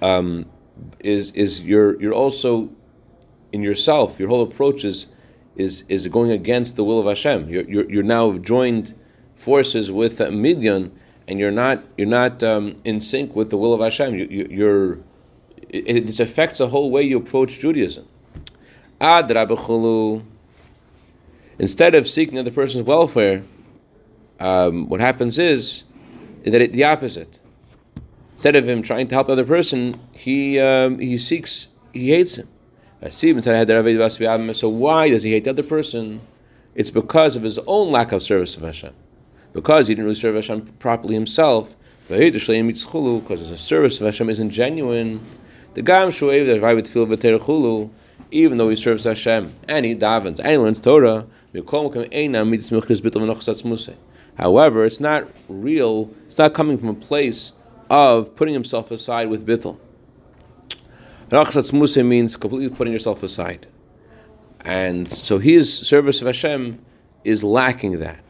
um, 0.00 0.46
is 1.00 1.32
is 1.32 1.60
you're 1.62 2.00
you're 2.00 2.14
also 2.14 2.70
in 3.52 3.62
yourself. 3.62 4.18
Your 4.18 4.28
whole 4.28 4.42
approach 4.42 4.84
is 4.84 5.06
is 5.56 5.84
is 5.88 6.06
going 6.08 6.30
against 6.30 6.76
the 6.76 6.84
will 6.84 7.00
of 7.00 7.06
Hashem. 7.06 7.48
You're 7.48 7.64
you're, 7.64 7.90
you're 7.90 8.02
now 8.02 8.38
joined 8.38 8.94
forces 9.34 9.90
with 9.90 10.20
uh, 10.20 10.30
Midian 10.30 10.92
and 11.28 11.38
you're 11.38 11.52
not 11.52 11.84
you're 11.96 12.08
not 12.08 12.42
um, 12.42 12.80
in 12.84 13.00
sync 13.00 13.36
with 13.36 13.50
the 13.50 13.58
will 13.58 13.74
of 13.74 13.80
Hashem. 13.80 14.14
You, 14.18 14.26
you, 14.30 14.48
you're 14.50 14.98
it, 15.68 16.06
this 16.06 16.18
affects 16.18 16.58
the 16.58 16.68
whole 16.68 16.90
way 16.90 17.02
you 17.02 17.18
approach 17.18 17.60
Judaism. 17.60 18.08
Ad 19.00 19.30
Instead 21.60 21.94
of 21.94 22.08
seeking 22.08 22.38
other 22.38 22.50
person's 22.50 22.86
welfare, 22.86 23.42
um, 24.40 24.88
what 24.88 25.00
happens 25.00 25.38
is, 25.38 25.82
is 26.44 26.52
that 26.52 26.60
it, 26.60 26.72
the 26.72 26.84
opposite. 26.84 27.40
Instead 28.34 28.54
of 28.56 28.68
him 28.68 28.80
trying 28.82 29.08
to 29.08 29.14
help 29.16 29.26
the 29.26 29.32
other 29.34 29.44
person, 29.44 30.00
he 30.12 30.58
um, 30.58 30.98
he 30.98 31.18
seeks 31.18 31.68
he 31.92 32.10
hates 32.10 32.36
him. 32.36 32.48
So 33.10 34.68
why 34.68 35.10
does 35.10 35.22
he 35.22 35.30
hate 35.32 35.44
the 35.44 35.50
other 35.50 35.62
person? 35.62 36.20
It's 36.74 36.90
because 36.90 37.36
of 37.36 37.42
his 37.42 37.58
own 37.66 37.92
lack 37.92 38.12
of 38.12 38.22
service 38.22 38.56
of 38.56 38.62
Hashem 38.62 38.94
because 39.60 39.88
he 39.88 39.94
didn't 39.94 40.04
really 40.04 40.14
serve 40.14 40.36
Hashem 40.36 40.66
properly 40.78 41.14
himself, 41.14 41.74
because 42.08 42.30
the 42.30 43.58
service 43.58 44.00
of 44.00 44.06
Hashem 44.06 44.30
isn't 44.30 44.50
genuine, 44.50 45.20
the 45.74 45.82
Gam 45.82 46.10
Shuev 46.10 47.90
even 48.30 48.58
though 48.58 48.68
he 48.68 48.76
serves 48.76 49.04
Hashem 49.04 49.52
and 49.66 49.84
he 49.84 49.96
davens 49.96 50.38
and 50.38 50.48
he 50.48 50.58
learns 50.58 50.80
Torah, 50.80 51.26
However, 54.36 54.84
it's 54.84 55.00
not 55.00 55.28
real, 55.48 56.10
it's 56.28 56.38
not 56.38 56.54
coming 56.54 56.78
from 56.78 56.88
a 56.90 56.94
place 56.94 57.52
of 57.90 58.36
putting 58.36 58.54
himself 58.54 58.90
aside 58.92 59.28
with 59.28 59.44
bittul. 59.46 59.78
Rachsatz 61.30 61.72
Musa 61.72 62.04
means 62.04 62.36
completely 62.36 62.68
putting 62.74 62.92
yourself 62.92 63.22
aside. 63.22 63.66
And 64.60 65.10
so 65.10 65.38
his 65.38 65.72
service 65.72 66.20
of 66.20 66.26
Hashem 66.26 66.78
is 67.24 67.42
lacking 67.42 67.98
that. 67.98 68.20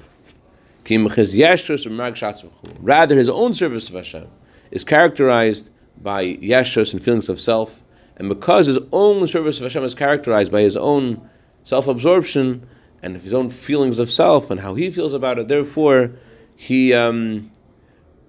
Rather, 2.81 3.16
his 3.16 3.29
own 3.29 3.55
service 3.55 3.88
of 3.88 3.94
Hashem 3.94 4.29
is 4.70 4.85
characterized 4.85 5.70
by 6.01 6.37
yeshus 6.37 6.92
and 6.92 7.03
feelings 7.03 7.29
of 7.29 7.40
self, 7.40 7.83
and 8.16 8.29
because 8.29 8.66
his 8.66 8.79
own 8.92 9.27
service 9.29 9.59
of 9.59 9.64
Hashem 9.64 9.85
is 9.85 9.94
characterized 9.94 10.51
by 10.51 10.62
his 10.62 10.77
own 10.77 11.29
self-absorption 11.64 12.66
and 13.03 13.16
his 13.16 13.35
own 13.35 13.51
feelings 13.51 13.98
of 13.98 14.11
self 14.11 14.51
and 14.51 14.61
how 14.61 14.74
he 14.74 14.90
feels 14.90 15.12
about 15.12 15.38
it, 15.38 15.48
therefore 15.48 16.12
he 16.57 16.92
um, 16.94 17.51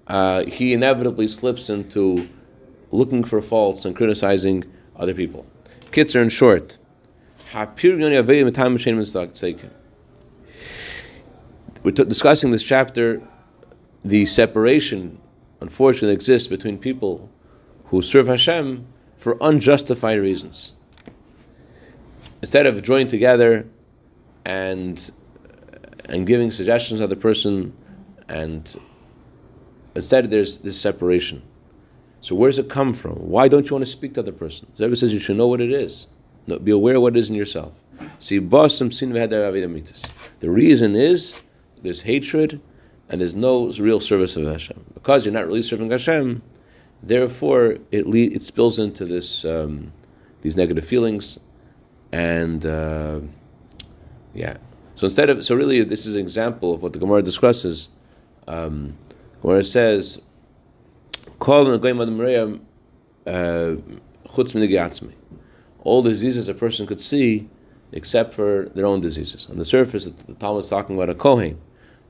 uh, 0.06 0.44
he 0.44 0.72
inevitably 0.72 1.28
slips 1.28 1.70
into 1.70 2.28
looking 2.90 3.24
for 3.24 3.40
faults 3.40 3.84
and 3.84 3.96
criticizing 3.96 4.64
other 4.96 5.14
people. 5.14 5.46
Kitzer 5.92 6.22
in 6.22 6.28
short 6.28 6.78
we're 11.82 11.92
t- 11.92 12.04
discussing 12.04 12.50
this 12.50 12.62
chapter, 12.62 13.22
the 14.04 14.26
separation, 14.26 15.18
unfortunately, 15.60 16.12
exists 16.12 16.48
between 16.48 16.78
people 16.78 17.30
who 17.86 18.02
serve 18.02 18.26
Hashem 18.28 18.86
for 19.18 19.36
unjustified 19.40 20.18
reasons. 20.18 20.72
Instead 22.42 22.66
of 22.66 22.82
joining 22.82 23.08
together 23.08 23.66
and 24.44 25.10
and 26.06 26.26
giving 26.26 26.50
suggestions 26.50 27.00
to 27.00 27.06
the 27.06 27.14
person, 27.16 27.72
and 28.28 28.76
instead 29.94 30.30
there's 30.30 30.58
this 30.58 30.80
separation. 30.80 31.42
So 32.20 32.34
where 32.34 32.50
does 32.50 32.58
it 32.58 32.68
come 32.68 32.94
from? 32.94 33.14
Why 33.14 33.48
don't 33.48 33.68
you 33.68 33.74
want 33.76 33.84
to 33.84 33.90
speak 33.90 34.14
to 34.14 34.22
the 34.22 34.32
person? 34.32 34.66
Zebra 34.76 34.96
says 34.96 35.12
you 35.12 35.20
should 35.20 35.36
know 35.36 35.46
what 35.48 35.60
it 35.60 35.72
is. 35.72 36.08
be 36.64 36.72
aware 36.72 37.00
what 37.00 37.16
it 37.16 37.18
is 37.20 37.30
in 37.30 37.36
yourself. 37.36 37.72
See, 38.18 38.38
The 38.38 38.90
reason 40.42 40.96
is 40.96 41.34
there's 41.82 42.02
hatred 42.02 42.60
and 43.08 43.20
there's 43.20 43.34
no 43.34 43.70
real 43.72 44.00
service 44.00 44.36
of 44.36 44.46
Hashem. 44.46 44.84
Because 44.94 45.24
you're 45.24 45.34
not 45.34 45.46
really 45.46 45.62
serving 45.62 45.90
Hashem, 45.90 46.42
therefore 47.02 47.78
it 47.90 48.06
le- 48.06 48.18
it 48.18 48.42
spills 48.42 48.78
into 48.78 49.04
this 49.04 49.44
um, 49.44 49.92
these 50.42 50.56
negative 50.56 50.86
feelings, 50.86 51.38
and 52.12 52.64
uh, 52.64 53.20
yeah. 54.32 54.56
So 54.94 55.06
instead 55.06 55.28
of 55.30 55.44
so 55.44 55.54
really 55.54 55.82
this 55.82 56.06
is 56.06 56.14
an 56.14 56.20
example 56.20 56.72
of 56.72 56.82
what 56.82 56.92
the 56.92 56.98
Gemara 56.98 57.22
discusses. 57.22 57.88
Um, 58.46 58.96
Gemara 59.42 59.64
says, 59.64 60.22
"Call 61.38 61.64
the 61.64 61.78
chutz 64.28 65.12
All 65.80 66.02
diseases 66.02 66.48
a 66.48 66.54
person 66.54 66.86
could 66.86 67.00
see, 67.00 67.48
except 67.92 68.34
for 68.34 68.68
their 68.74 68.86
own 68.86 69.00
diseases. 69.00 69.48
On 69.50 69.56
the 69.56 69.64
surface, 69.64 70.04
the 70.04 70.34
Talmud 70.34 70.64
is 70.64 70.70
talking 70.70 70.96
about 70.96 71.10
a 71.10 71.14
kohen, 71.14 71.58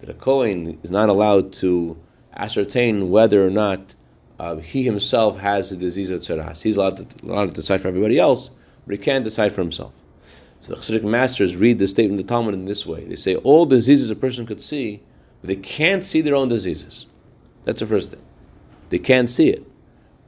that 0.01 0.11
a 0.11 0.15
kohen 0.15 0.79
is 0.83 0.91
not 0.91 1.09
allowed 1.09 1.53
to 1.55 1.97
ascertain 2.35 3.11
whether 3.11 3.45
or 3.47 3.51
not 3.51 3.95
uh, 4.39 4.57
he 4.57 4.83
himself 4.83 5.39
has 5.39 5.71
the 5.71 5.77
disease 5.77 6.11
of 6.11 6.21
tzaras. 6.21 6.63
He's 6.63 6.77
allowed 6.77 6.97
to, 6.97 7.27
allowed 7.27 7.49
to 7.49 7.53
decide 7.53 7.83
for 7.83 7.89
everybody 7.89 8.19
else, 8.19 8.51
but 8.87 8.93
he 8.93 8.99
can't 8.99 9.25
decide 9.25 9.53
for 9.53 9.61
himself. 9.61 9.93
So 10.63 10.75
the 10.75 10.81
Chassidic 10.81 11.05
masters 11.05 11.57
read 11.57 11.79
the 11.79 11.89
statement 11.89 12.21
of 12.21 12.27
the 12.27 12.33
Talmud 12.33 12.55
in 12.55 12.65
this 12.65 12.87
way. 12.87 13.05
They 13.05 13.17
say 13.17 13.37
all 13.37 13.67
diseases 13.67 14.11
a 14.11 14.17
person 14.17 14.47
could 14.47 14.63
see, 14.63 15.03
but 15.41 15.49
they 15.49 15.57
can't 15.57 16.05
see 16.05 16.21
their 16.21 16.35
own 16.35 16.49
diseases. 16.49 17.07
That's 17.65 17.81
the 17.81 17.87
first 17.87 18.11
thing. 18.11 18.23
They 18.91 18.99
can't 18.99 19.29
see 19.29 19.49
it. 19.49 19.67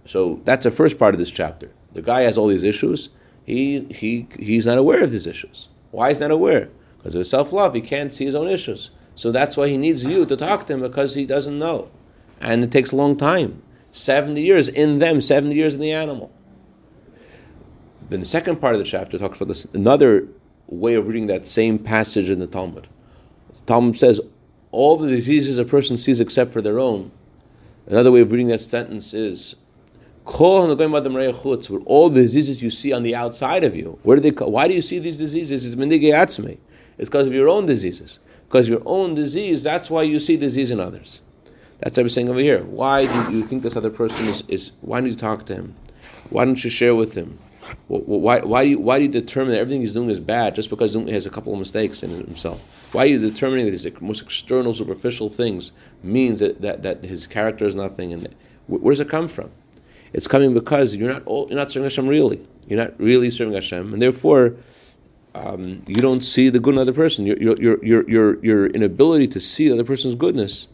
So 0.05 0.41
that's 0.45 0.65
the 0.65 0.71
first 0.71 0.99
part 0.99 1.15
of 1.15 1.19
this 1.19 1.31
chapter. 1.31 1.71
The 1.93 2.03
guy 2.03 2.23
has 2.23 2.39
all 2.39 2.49
these 2.49 2.65
issues. 2.65 3.11
He, 3.45 3.85
he, 3.91 4.27
he's 4.39 4.67
not 4.67 4.79
aware 4.79 5.03
of 5.03 5.11
these 5.11 5.27
issues. 5.27 5.69
Why 5.91 6.11
is 6.11 6.19
he 6.19 6.25
not 6.25 6.31
aware? 6.31 6.69
Because 6.99 7.15
of 7.15 7.27
self 7.27 7.53
love. 7.53 7.75
He 7.75 7.81
can't 7.81 8.13
see 8.13 8.25
his 8.25 8.35
own 8.35 8.49
issues. 8.49 8.91
So 9.15 9.31
that's 9.31 9.57
why 9.57 9.69
he 9.69 9.77
needs 9.77 10.05
you 10.05 10.25
to 10.27 10.37
talk 10.37 10.67
to 10.67 10.75
him 10.75 10.81
because 10.81 11.15
he 11.15 11.27
doesn't 11.27 11.59
know. 11.59 11.91
And 12.41 12.65
it 12.65 12.73
takes 12.73 12.93
a 12.93 12.97
long 12.97 13.17
time 13.17 13.63
70 13.93 14.41
years 14.41 14.69
in 14.69 14.99
them, 14.99 15.21
70 15.21 15.55
years 15.55 15.75
in 15.75 15.81
the 15.81 15.93
animal. 15.93 16.33
Then 18.09 18.21
the 18.21 18.27
second 18.27 18.57
part 18.57 18.75
of 18.75 18.79
the 18.79 18.87
chapter 18.87 19.19
talks 19.19 19.37
about 19.37 19.49
this 19.49 19.65
another 19.67 20.29
way 20.67 20.95
of 20.95 21.07
reading 21.07 21.27
that 21.29 21.47
same 21.47 21.79
passage 21.79 22.31
in 22.31 22.41
the 22.41 22.47
Talmud. 22.47 22.89
The 23.55 23.61
Talmud 23.67 23.99
says, 23.99 24.21
All 24.71 24.97
the 24.97 25.09
diseases 25.09 25.59
a 25.59 25.65
person 25.65 25.97
sees 25.97 26.21
except 26.21 26.53
for 26.53 26.63
their 26.63 26.79
own. 26.79 27.11
Another 27.87 28.13
way 28.13 28.21
of 28.21 28.31
reading 28.31 28.49
that 28.49 28.61
sentence 28.61 29.13
is 29.13 29.57
all 30.25 30.67
the 30.67 32.23
diseases 32.23 32.63
you 32.63 32.71
see 32.71 32.93
on 32.93 33.03
the 33.03 33.15
outside 33.15 33.65
of 33.65 33.75
you. 33.75 33.99
Where 34.03 34.17
do 34.17 34.31
they? 34.31 34.45
Why 34.45 34.69
do 34.69 34.75
you 34.75 34.83
see 34.83 34.99
these 34.99 35.19
diseases? 35.19 35.67
It's 35.67 35.75
It's 35.75 37.09
because 37.09 37.27
of 37.27 37.33
your 37.33 37.49
own 37.49 37.67
diseases. 37.67 38.21
Because 38.53 38.69
your 38.69 38.83
own 38.85 39.15
disease. 39.15 39.63
That's 39.63 39.89
why 39.89 40.03
you 40.03 40.21
see 40.21 40.37
disease 40.37 40.71
in 40.71 40.79
others. 40.79 41.23
That's 41.79 41.97
what 41.97 42.03
I'm 42.03 42.09
saying 42.11 42.29
over 42.29 42.39
here. 42.39 42.63
Why 42.63 43.07
do 43.07 43.35
you 43.35 43.45
think 43.45 43.63
this 43.63 43.77
other 43.77 43.89
person 43.89 44.29
is? 44.29 44.43
is 44.47 44.73
why 44.83 45.01
don't 45.01 45.09
you 45.09 45.17
talk 45.17 45.47
to 45.47 45.55
him? 45.55 45.75
Why 46.29 46.45
don't 46.45 46.63
you 46.63 46.69
share 46.69 46.95
with 46.95 47.15
him? 47.15 47.39
Why, 47.89 48.41
why, 48.41 48.65
do 48.65 48.71
you, 48.71 48.79
why 48.79 48.99
do 48.99 49.05
you 49.05 49.11
determine 49.11 49.53
that 49.53 49.61
everything 49.61 49.81
he's 49.81 49.95
doing 49.95 50.11
is 50.11 50.21
bad 50.21 50.55
just 50.55 50.69
because 50.69 50.93
he 50.93 51.11
has 51.13 51.25
a 51.25 51.31
couple 51.31 51.55
of 51.55 51.59
mistakes 51.61 52.03
in 52.03 52.11
himself? 52.11 52.63
Why 52.93 53.05
are 53.05 53.07
you 53.07 53.19
determining 53.19 53.65
that 53.65 53.73
his 53.73 53.89
most 54.03 54.21
external, 54.21 54.75
superficial 54.75 55.31
things 55.31 55.73
means 56.03 56.41
that, 56.41 56.61
that, 56.61 56.83
that 56.83 57.05
his 57.05 57.27
character 57.27 57.65
is 57.65 57.75
nothing? 57.75 58.13
And 58.13 58.35
where 58.67 58.93
does 58.93 59.01
it 59.01 59.09
come 59.09 59.29
from? 59.29 59.51
It's 60.13 60.27
coming 60.27 60.53
because 60.53 60.95
you're 60.95 61.11
not 61.11 61.27
you're 61.27 61.59
not 61.59 61.71
serving 61.71 61.85
Hashem 61.85 62.07
really. 62.07 62.47
You're 62.69 62.85
not 62.85 63.01
really 63.01 63.31
serving 63.31 63.55
Hashem, 63.55 63.95
and 63.95 64.03
therefore 64.03 64.57
um, 65.35 65.83
you 65.87 65.97
don't 65.97 66.23
see 66.23 66.51
the 66.51 66.61
good 66.61 66.71
in 66.71 66.77
the 66.77 66.83
other 66.83 66.93
person. 66.93 67.27
Your 67.27 67.39
your 67.39 67.83
your 67.83 68.09
your 68.09 68.45
your 68.45 68.67
inability 68.67 69.29
to 69.29 69.41
see 69.41 69.69
the 69.69 69.75
other 69.75 69.85
person's 69.85 70.15
goodness 70.15 70.69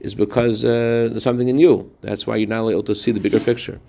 is 0.00 0.14
because 0.14 0.64
uh, 0.64 1.08
there's 1.10 1.22
something 1.22 1.48
in 1.48 1.58
you. 1.58 1.92
That's 2.00 2.26
why 2.26 2.36
you're 2.36 2.48
not 2.48 2.68
able 2.68 2.82
to 2.84 2.94
see 2.94 3.12
the 3.12 3.20
bigger 3.20 3.40
picture. 3.40 3.80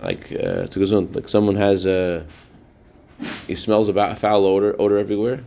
Like 0.00 0.30
uh, 0.32 0.66
like 0.76 1.28
someone 1.28 1.56
has 1.56 1.86
a 1.86 2.26
he 3.46 3.54
smells 3.54 3.88
a 3.88 4.16
foul 4.16 4.44
odor 4.44 4.76
odor 4.78 4.98
everywhere. 4.98 5.44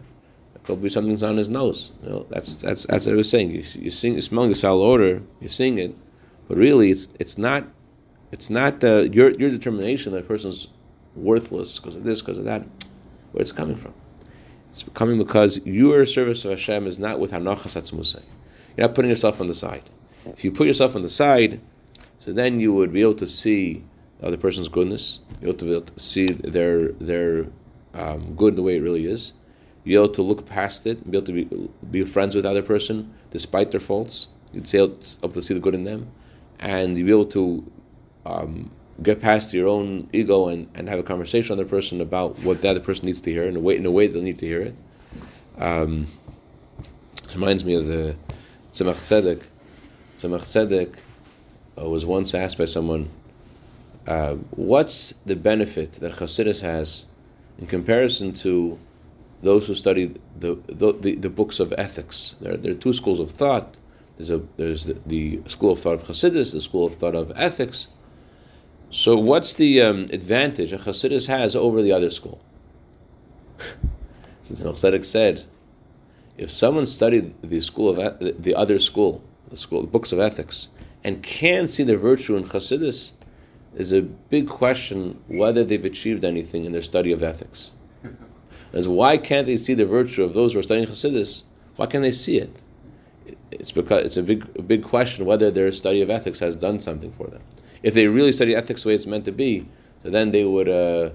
Be 0.81 0.89
something's 0.89 1.23
on 1.23 1.37
his 1.37 1.47
nose. 1.47 1.91
You 2.03 2.09
know, 2.09 2.25
that's 2.29 2.57
that's 2.57 2.85
that's 2.87 3.05
what 3.05 3.13
I 3.13 3.15
was 3.15 3.29
saying. 3.29 3.51
You 3.51 3.63
you 3.75 3.89
see, 3.89 4.09
you're 4.09 4.21
smelling 4.21 4.49
the 4.49 4.57
foul 4.57 4.81
odor, 4.81 5.21
you're 5.39 5.49
seeing 5.49 5.77
it, 5.77 5.95
but 6.49 6.57
really 6.57 6.91
it's 6.91 7.07
it's 7.19 7.37
not 7.37 7.67
it's 8.33 8.49
not 8.49 8.83
uh, 8.83 9.03
your 9.03 9.29
your 9.31 9.49
determination 9.49 10.11
that 10.11 10.25
a 10.25 10.27
person's 10.27 10.67
worthless 11.15 11.79
because 11.79 11.95
of 11.95 12.03
this, 12.03 12.21
because 12.21 12.37
of 12.37 12.43
that. 12.45 12.65
Where 13.31 13.41
it's 13.41 13.51
coming 13.51 13.75
from? 13.75 13.93
It's 14.69 14.83
coming 14.93 15.17
because 15.17 15.59
your 15.65 16.05
service 16.05 16.45
of 16.45 16.51
Hashem 16.51 16.87
is 16.87 16.99
not 16.99 17.19
with 17.19 17.31
hanachas 17.31 17.79
atzmusay. 17.79 18.23
You're 18.75 18.87
not 18.87 18.95
putting 18.95 19.09
yourself 19.09 19.41
on 19.41 19.47
the 19.47 19.53
side. 19.53 19.89
If 20.25 20.43
you 20.43 20.51
put 20.51 20.67
yourself 20.67 20.95
on 20.95 21.01
the 21.01 21.09
side, 21.09 21.61
so 22.19 22.33
then 22.33 22.59
you 22.59 22.73
would 22.73 22.91
be 22.91 23.01
able 23.01 23.15
to 23.15 23.27
see 23.27 23.83
the 24.19 24.27
other 24.27 24.37
person's 24.37 24.67
goodness. 24.67 25.19
To, 25.41 25.53
be 25.53 25.71
able 25.71 25.81
to 25.81 25.99
see 25.99 26.25
their 26.27 26.89
their 26.93 27.47
um, 27.93 28.35
good 28.35 28.55
the 28.55 28.61
way 28.61 28.77
it 28.77 28.81
really 28.81 29.05
is. 29.05 29.33
You're 29.83 30.03
able 30.03 30.13
to 30.13 30.21
look 30.21 30.45
past 30.45 30.85
it 30.85 30.99
and 30.99 31.11
be 31.11 31.17
able 31.17 31.27
to 31.27 31.33
be, 31.33 31.69
be 31.89 32.03
friends 32.03 32.35
with 32.35 32.43
the 32.43 32.49
other 32.49 32.61
person 32.61 33.13
despite 33.31 33.71
their 33.71 33.79
faults. 33.79 34.27
You'd 34.51 34.69
be 34.69 34.77
able 34.77 34.95
to 34.95 35.41
see 35.41 35.53
the 35.53 35.59
good 35.59 35.75
in 35.75 35.83
them, 35.83 36.11
and 36.59 36.97
you'd 36.97 37.05
be 37.05 37.11
able 37.11 37.25
to 37.25 37.71
um, 38.25 38.71
get 39.01 39.21
past 39.21 39.53
your 39.53 39.67
own 39.67 40.09
ego 40.11 40.47
and, 40.47 40.69
and 40.73 40.89
have 40.89 40.99
a 40.99 41.03
conversation 41.03 41.55
with 41.55 41.65
the 41.65 41.69
person 41.69 42.01
about 42.01 42.39
what 42.39 42.61
the 42.61 42.69
other 42.69 42.79
person 42.79 43.05
needs 43.05 43.21
to 43.21 43.31
hear 43.31 43.43
in 43.43 43.55
a 43.55 43.59
way 43.59 43.77
in 43.77 43.85
a 43.85 43.91
way 43.91 44.07
they'll 44.07 44.23
need 44.23 44.39
to 44.39 44.45
hear 44.45 44.61
it. 44.61 44.75
Um, 45.57 46.07
it 47.23 47.33
reminds 47.33 47.63
me 47.63 47.75
of 47.75 47.85
the 47.85 48.15
Tzemach 48.73 48.95
Tzedek. 48.95 49.43
Tzemach 50.17 50.43
Tzedek 50.43 50.95
uh, 51.79 51.89
was 51.89 52.05
once 52.05 52.33
asked 52.33 52.57
by 52.57 52.65
someone, 52.65 53.09
uh, 54.07 54.35
"What's 54.51 55.13
the 55.25 55.35
benefit 55.35 55.93
that 55.93 56.13
Chassidus 56.13 56.61
has 56.61 57.05
in 57.59 57.67
comparison 57.67 58.33
to 58.33 58.79
those 59.41 59.67
who 59.67 59.75
study 59.75 60.15
the 60.39 60.55
the, 60.67 60.93
the, 60.93 61.15
the 61.15 61.29
books 61.29 61.59
of 61.59 61.73
ethics? 61.77 62.35
There, 62.41 62.57
there 62.57 62.71
are 62.71 62.75
two 62.75 62.93
schools 62.93 63.19
of 63.19 63.31
thought. 63.31 63.77
There's 64.17 64.31
a 64.31 64.41
there's 64.57 64.85
the, 64.85 64.99
the 65.05 65.41
school 65.47 65.73
of 65.73 65.81
thought 65.81 65.95
of 65.95 66.03
Chassidus, 66.03 66.53
the 66.53 66.61
school 66.61 66.87
of 66.87 66.95
thought 66.95 67.15
of 67.15 67.31
ethics." 67.35 67.87
So, 68.89 69.17
what's 69.17 69.53
the 69.53 69.81
um, 69.81 70.03
advantage 70.11 70.71
a 70.71 70.77
Chassidus 70.77 71.27
has 71.27 71.55
over 71.55 71.81
the 71.81 71.91
other 71.91 72.09
school? 72.09 72.39
Since 74.43 74.61
Tzemach 74.61 74.75
Tzedek 74.75 75.03
said, 75.03 75.45
if 76.37 76.49
someone 76.49 76.85
studied 76.85 77.35
the 77.41 77.59
school 77.59 77.99
of 77.99 78.19
the 78.19 78.55
other 78.55 78.79
school, 78.79 79.21
the 79.49 79.57
school, 79.57 79.81
the 79.81 79.87
books 79.87 80.13
of 80.13 80.19
ethics, 80.19 80.69
and 81.03 81.21
can 81.21 81.67
see 81.67 81.83
the 81.83 81.97
virtue 81.97 82.37
in 82.37 82.45
Chassidus, 82.45 83.11
is 83.75 83.91
a 83.91 84.01
big 84.01 84.47
question 84.47 85.21
whether 85.27 85.65
they've 85.65 85.83
achieved 85.83 86.23
anything 86.23 86.63
in 86.63 86.71
their 86.71 86.81
study 86.81 87.11
of 87.11 87.21
ethics. 87.21 87.71
As 88.71 88.87
why 88.87 89.17
can't 89.17 89.47
they 89.47 89.57
see 89.57 89.73
the 89.73 89.85
virtue 89.85 90.23
of 90.23 90.33
those 90.33 90.53
who 90.53 90.59
are 90.59 90.63
studying 90.63 90.87
Chassidus? 90.87 91.43
Why 91.75 91.87
can't 91.87 92.03
they 92.03 92.11
see 92.11 92.37
it? 92.37 92.63
It's 93.51 93.71
because 93.71 94.05
it's 94.05 94.17
a 94.17 94.23
big, 94.23 94.47
a 94.57 94.61
big 94.61 94.83
question 94.83 95.25
whether 95.25 95.51
their 95.51 95.71
study 95.73 96.01
of 96.01 96.09
ethics 96.09 96.39
has 96.39 96.55
done 96.55 96.79
something 96.79 97.11
for 97.11 97.27
them 97.27 97.41
if 97.87 97.93
they 97.93 98.07
really 98.17 98.33
study 98.39 98.53
ethics 98.61 98.83
the 98.83 98.89
way 98.89 98.95
it's 98.95 99.11
meant 99.13 99.25
to 99.25 99.35
be, 99.45 99.53
so 100.03 100.09
then 100.15 100.31
they 100.35 100.45
would 100.53 100.69
uh, 100.83 101.05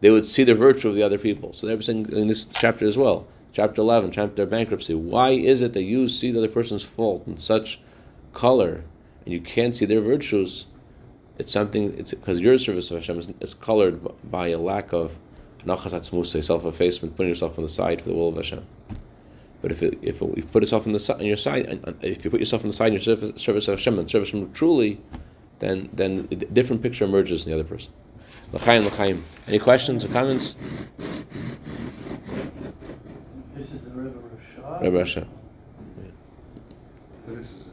they 0.00 0.10
would 0.14 0.26
see 0.34 0.44
the 0.44 0.54
virtue 0.66 0.88
of 0.90 0.94
the 0.98 1.04
other 1.08 1.20
people. 1.28 1.48
So 1.52 1.66
they're 1.66 1.82
saying 1.88 2.02
in 2.20 2.28
this 2.32 2.42
chapter 2.62 2.84
as 2.92 2.96
well, 2.96 3.18
chapter 3.52 3.80
eleven, 3.86 4.10
chapter 4.10 4.46
bankruptcy. 4.46 4.94
Why 5.14 5.30
is 5.52 5.58
it 5.66 5.72
that 5.74 5.86
you 5.94 6.08
see 6.08 6.30
the 6.32 6.40
other 6.42 6.54
person's 6.58 6.86
fault 6.96 7.20
in 7.26 7.36
such 7.36 7.68
color, 8.32 8.72
and 9.24 9.30
you 9.34 9.42
can't 9.54 9.76
see 9.76 9.86
their 9.86 10.04
virtues? 10.12 10.66
It's 11.38 11.52
something. 11.52 11.84
It's 11.98 12.14
because 12.14 12.40
your 12.40 12.56
service 12.58 12.90
of 12.90 12.96
Hashem 12.98 13.18
is, 13.18 13.28
is 13.40 13.54
colored 13.68 14.00
by 14.36 14.48
a 14.48 14.58
lack 14.58 14.92
of 14.92 15.12
nachas 15.66 16.44
self-effacement, 16.50 17.16
putting 17.16 17.32
yourself 17.34 17.58
on 17.58 17.64
the 17.64 17.74
side 17.80 18.00
for 18.02 18.08
the 18.08 18.14
will 18.14 18.30
of 18.32 18.36
Hashem. 18.36 18.64
But 19.60 19.70
if 19.74 19.82
it, 19.82 19.98
if 20.02 20.20
you 20.20 20.46
put 20.50 20.62
yourself 20.62 20.86
on 20.86 20.92
the 20.92 21.14
on 21.18 21.26
your 21.32 21.36
side, 21.36 21.62
if 22.02 22.24
you 22.24 22.30
put 22.30 22.40
yourself 22.40 22.62
on 22.64 22.70
the 22.72 22.78
side 22.80 22.88
in 22.88 22.94
your 22.94 23.06
service, 23.10 23.32
service 23.48 23.68
of 23.68 23.78
Hashem 23.78 23.98
and 23.98 24.10
service 24.10 24.30
Hashem 24.30 24.52
truly, 24.52 25.00
then 25.62 25.88
then 25.92 26.28
a 26.32 26.34
different 26.34 26.82
picture 26.82 27.04
emerges 27.04 27.46
in 27.46 27.52
the 27.52 27.58
other 27.58 27.66
person. 27.66 27.92
L'chaim, 28.52 28.84
l'chaim. 28.84 29.24
Any 29.46 29.60
questions 29.60 30.04
or 30.04 30.08
comments? 30.08 30.56
This 33.54 33.70
is 33.70 33.82
the 33.82 33.90
Rebbe 33.90 34.18
Rashab. 34.18 34.82
Rebbe 34.82 34.98
Rashab. 34.98 35.28
This 37.28 37.46
is 37.46 37.64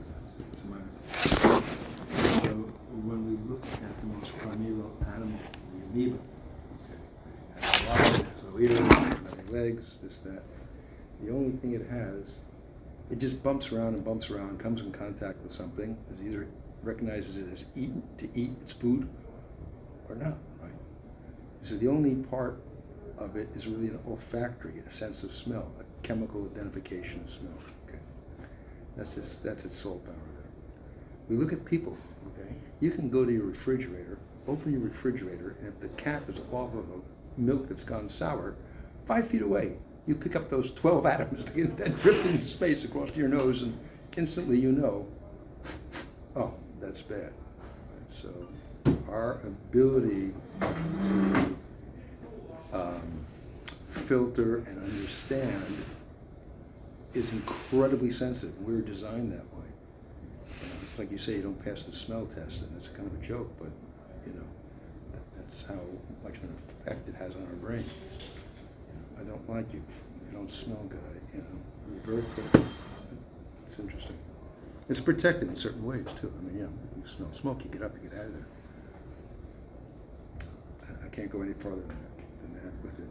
So 2.22 2.52
when 3.08 3.26
we 3.26 3.52
look 3.52 3.64
at 3.66 3.98
the 4.00 4.06
most 4.06 4.38
primeval 4.38 4.92
animal, 5.16 5.40
the 5.74 6.00
amoeba, 6.00 6.18
it 7.58 7.64
has 7.64 8.24
so 8.40 8.60
ears, 8.60 9.50
legs, 9.50 9.98
this, 9.98 10.20
that. 10.20 10.44
The 11.24 11.32
only 11.32 11.58
thing 11.58 11.74
it 11.74 11.90
has, 11.90 12.38
it 13.10 13.20
just 13.20 13.42
bumps 13.42 13.72
around 13.74 13.96
and 13.96 14.06
bumps 14.06 14.30
around, 14.30 14.60
comes 14.60 14.82
in 14.82 14.92
contact 14.92 15.42
with 15.42 15.52
something. 15.52 15.98
It's 16.12 16.22
either 16.22 16.48
recognizes 16.84 17.38
it 17.38 17.48
as 17.52 17.66
eaten, 17.76 18.04
to 18.18 18.30
eat 18.36 18.52
its 18.62 18.74
food, 18.74 19.08
or 20.08 20.16
not, 20.16 20.38
right? 20.62 20.72
Said 21.62 21.80
the 21.80 21.88
only 21.88 22.16
part 22.16 22.62
of 23.18 23.36
it 23.36 23.50
is 23.56 23.68
really 23.68 23.88
an 23.88 24.00
olfactory, 24.08 24.82
a 24.86 24.92
sense 24.92 25.24
of 25.24 25.32
smell, 25.32 25.72
a 25.80 26.08
chemical 26.08 26.50
identification 26.52 27.22
of 27.22 27.30
smell. 27.30 27.54
Okay, 27.88 28.00
that's 28.96 29.18
its 29.18 29.38
that's 29.38 29.66
its 29.66 29.76
sole 29.76 30.00
power 30.00 30.16
there. 30.16 30.52
We 31.30 31.36
look 31.36 31.54
at 31.54 31.66
people. 31.66 31.98
Okay, 32.34 32.54
you 32.80 32.92
can 32.92 33.10
go 33.10 33.26
to 33.26 33.32
your 33.32 33.46
refrigerator, 33.46 34.18
open 34.48 34.72
your 34.72 34.82
refrigerator, 34.82 35.56
and 35.60 35.68
if 35.68 35.80
the 35.80 35.90
cap 35.90 36.30
is 36.30 36.40
off 36.52 36.74
of 36.74 36.86
a 36.90 37.40
milk 37.40 37.68
that's 37.68 37.84
gone 37.84 38.10
sour, 38.10 38.56
five 39.06 39.28
feet 39.28 39.42
away, 39.42 39.74
you 40.08 40.16
pick 40.16 40.36
up 40.36 40.50
those 40.50 40.72
twelve 40.72 41.06
atoms 41.16 41.46
that 41.46 41.98
drift 41.98 42.26
into 42.26 42.42
space 42.42 42.84
across 42.84 43.16
your 43.16 43.28
nose, 43.28 43.62
and 43.62 43.78
instantly 44.18 44.58
you 44.58 44.72
know, 44.72 45.08
that's 46.90 47.04
bad. 47.04 47.32
So 48.08 48.30
our 49.10 49.34
ability 49.44 50.34
to 50.60 51.58
um, 52.74 53.26
filter 53.86 54.64
and 54.68 54.80
understand 54.80 55.64
is 57.14 57.32
incredibly 57.32 58.10
sensitive. 58.10 58.60
We're 58.62 58.82
designed 58.82 59.32
that 59.34 59.46
way. 59.54 59.68
Like 60.98 61.12
you 61.12 61.20
say, 61.20 61.36
you 61.36 61.44
don't 61.44 61.64
pass 61.64 61.84
the 61.84 61.94
smell 61.94 62.26
test, 62.26 62.64
and 62.64 62.76
it's 62.76 62.88
kind 62.88 63.06
of 63.06 63.24
a 63.24 63.24
joke, 63.24 63.52
but 63.60 63.70
you 64.26 64.34
know, 64.34 64.48
that, 65.14 65.22
that's 65.36 65.62
how 65.62 65.80
much 66.24 66.38
of 66.38 66.46
an 66.46 66.56
effect 66.82 67.08
it 67.08 67.14
has 67.18 67.36
on 67.36 67.44
our 67.44 67.68
brain. 67.68 67.86
I 69.20 69.24
don't 69.26 69.48
like 69.48 69.72
you. 69.74 69.84
You 70.32 70.38
don't 70.38 70.50
smell 70.50 70.84
good. 70.90 71.00
You 71.36 71.42
know, 71.42 71.94
you're 71.94 72.16
very 72.16 72.24
critical. 72.34 72.66
It's 73.64 73.78
interesting. 73.78 74.18
It's 74.90 75.00
protected 75.00 75.48
in 75.50 75.56
certain 75.56 75.86
ways 75.86 76.06
too. 76.16 76.32
I 76.38 76.42
mean, 76.44 76.58
yeah, 76.58 76.64
you 76.98 77.06
smell 77.06 77.32
smoke, 77.32 77.64
you 77.64 77.70
get 77.70 77.84
up, 77.84 77.94
you 78.02 78.10
get 78.10 78.20
out 78.20 78.26
of 78.26 78.34
there. 78.34 78.46
I- 81.02 81.06
I 81.06 81.10
can't 81.10 81.30
go 81.32 81.42
any 81.42 81.54
farther 81.54 81.78
than 81.82 81.88
that, 81.90 82.42
than 82.42 82.54
that 82.56 82.74
with 82.84 83.00
it. 83.00 83.08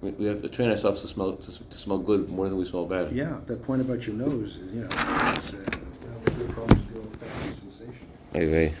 We, 0.00 0.10
we 0.12 0.26
have 0.26 0.42
to 0.42 0.48
train 0.48 0.70
ourselves 0.70 1.00
to 1.02 1.08
smell 1.08 1.36
to, 1.36 1.64
to 1.64 1.78
smell 1.78 1.98
good 1.98 2.28
more 2.28 2.48
than 2.48 2.58
we 2.58 2.64
smell 2.64 2.86
bad. 2.86 3.12
Yeah, 3.12 3.36
that 3.46 3.62
point 3.62 3.80
about 3.82 4.06
your 4.06 4.16
nose 4.16 4.56
is, 4.56 4.72
you 4.74 4.80
know, 4.80 4.86
it's, 4.86 4.96
uh, 4.98 5.56
one 5.56 6.16
of 6.16 6.24
the 6.24 6.30
good 6.32 6.50
problems 6.50 6.86
with 6.86 6.94
the 6.94 7.00
olfactory 7.26 7.54
sensation. 7.56 8.06
Hey, 8.32 8.50
hey. 8.50 8.74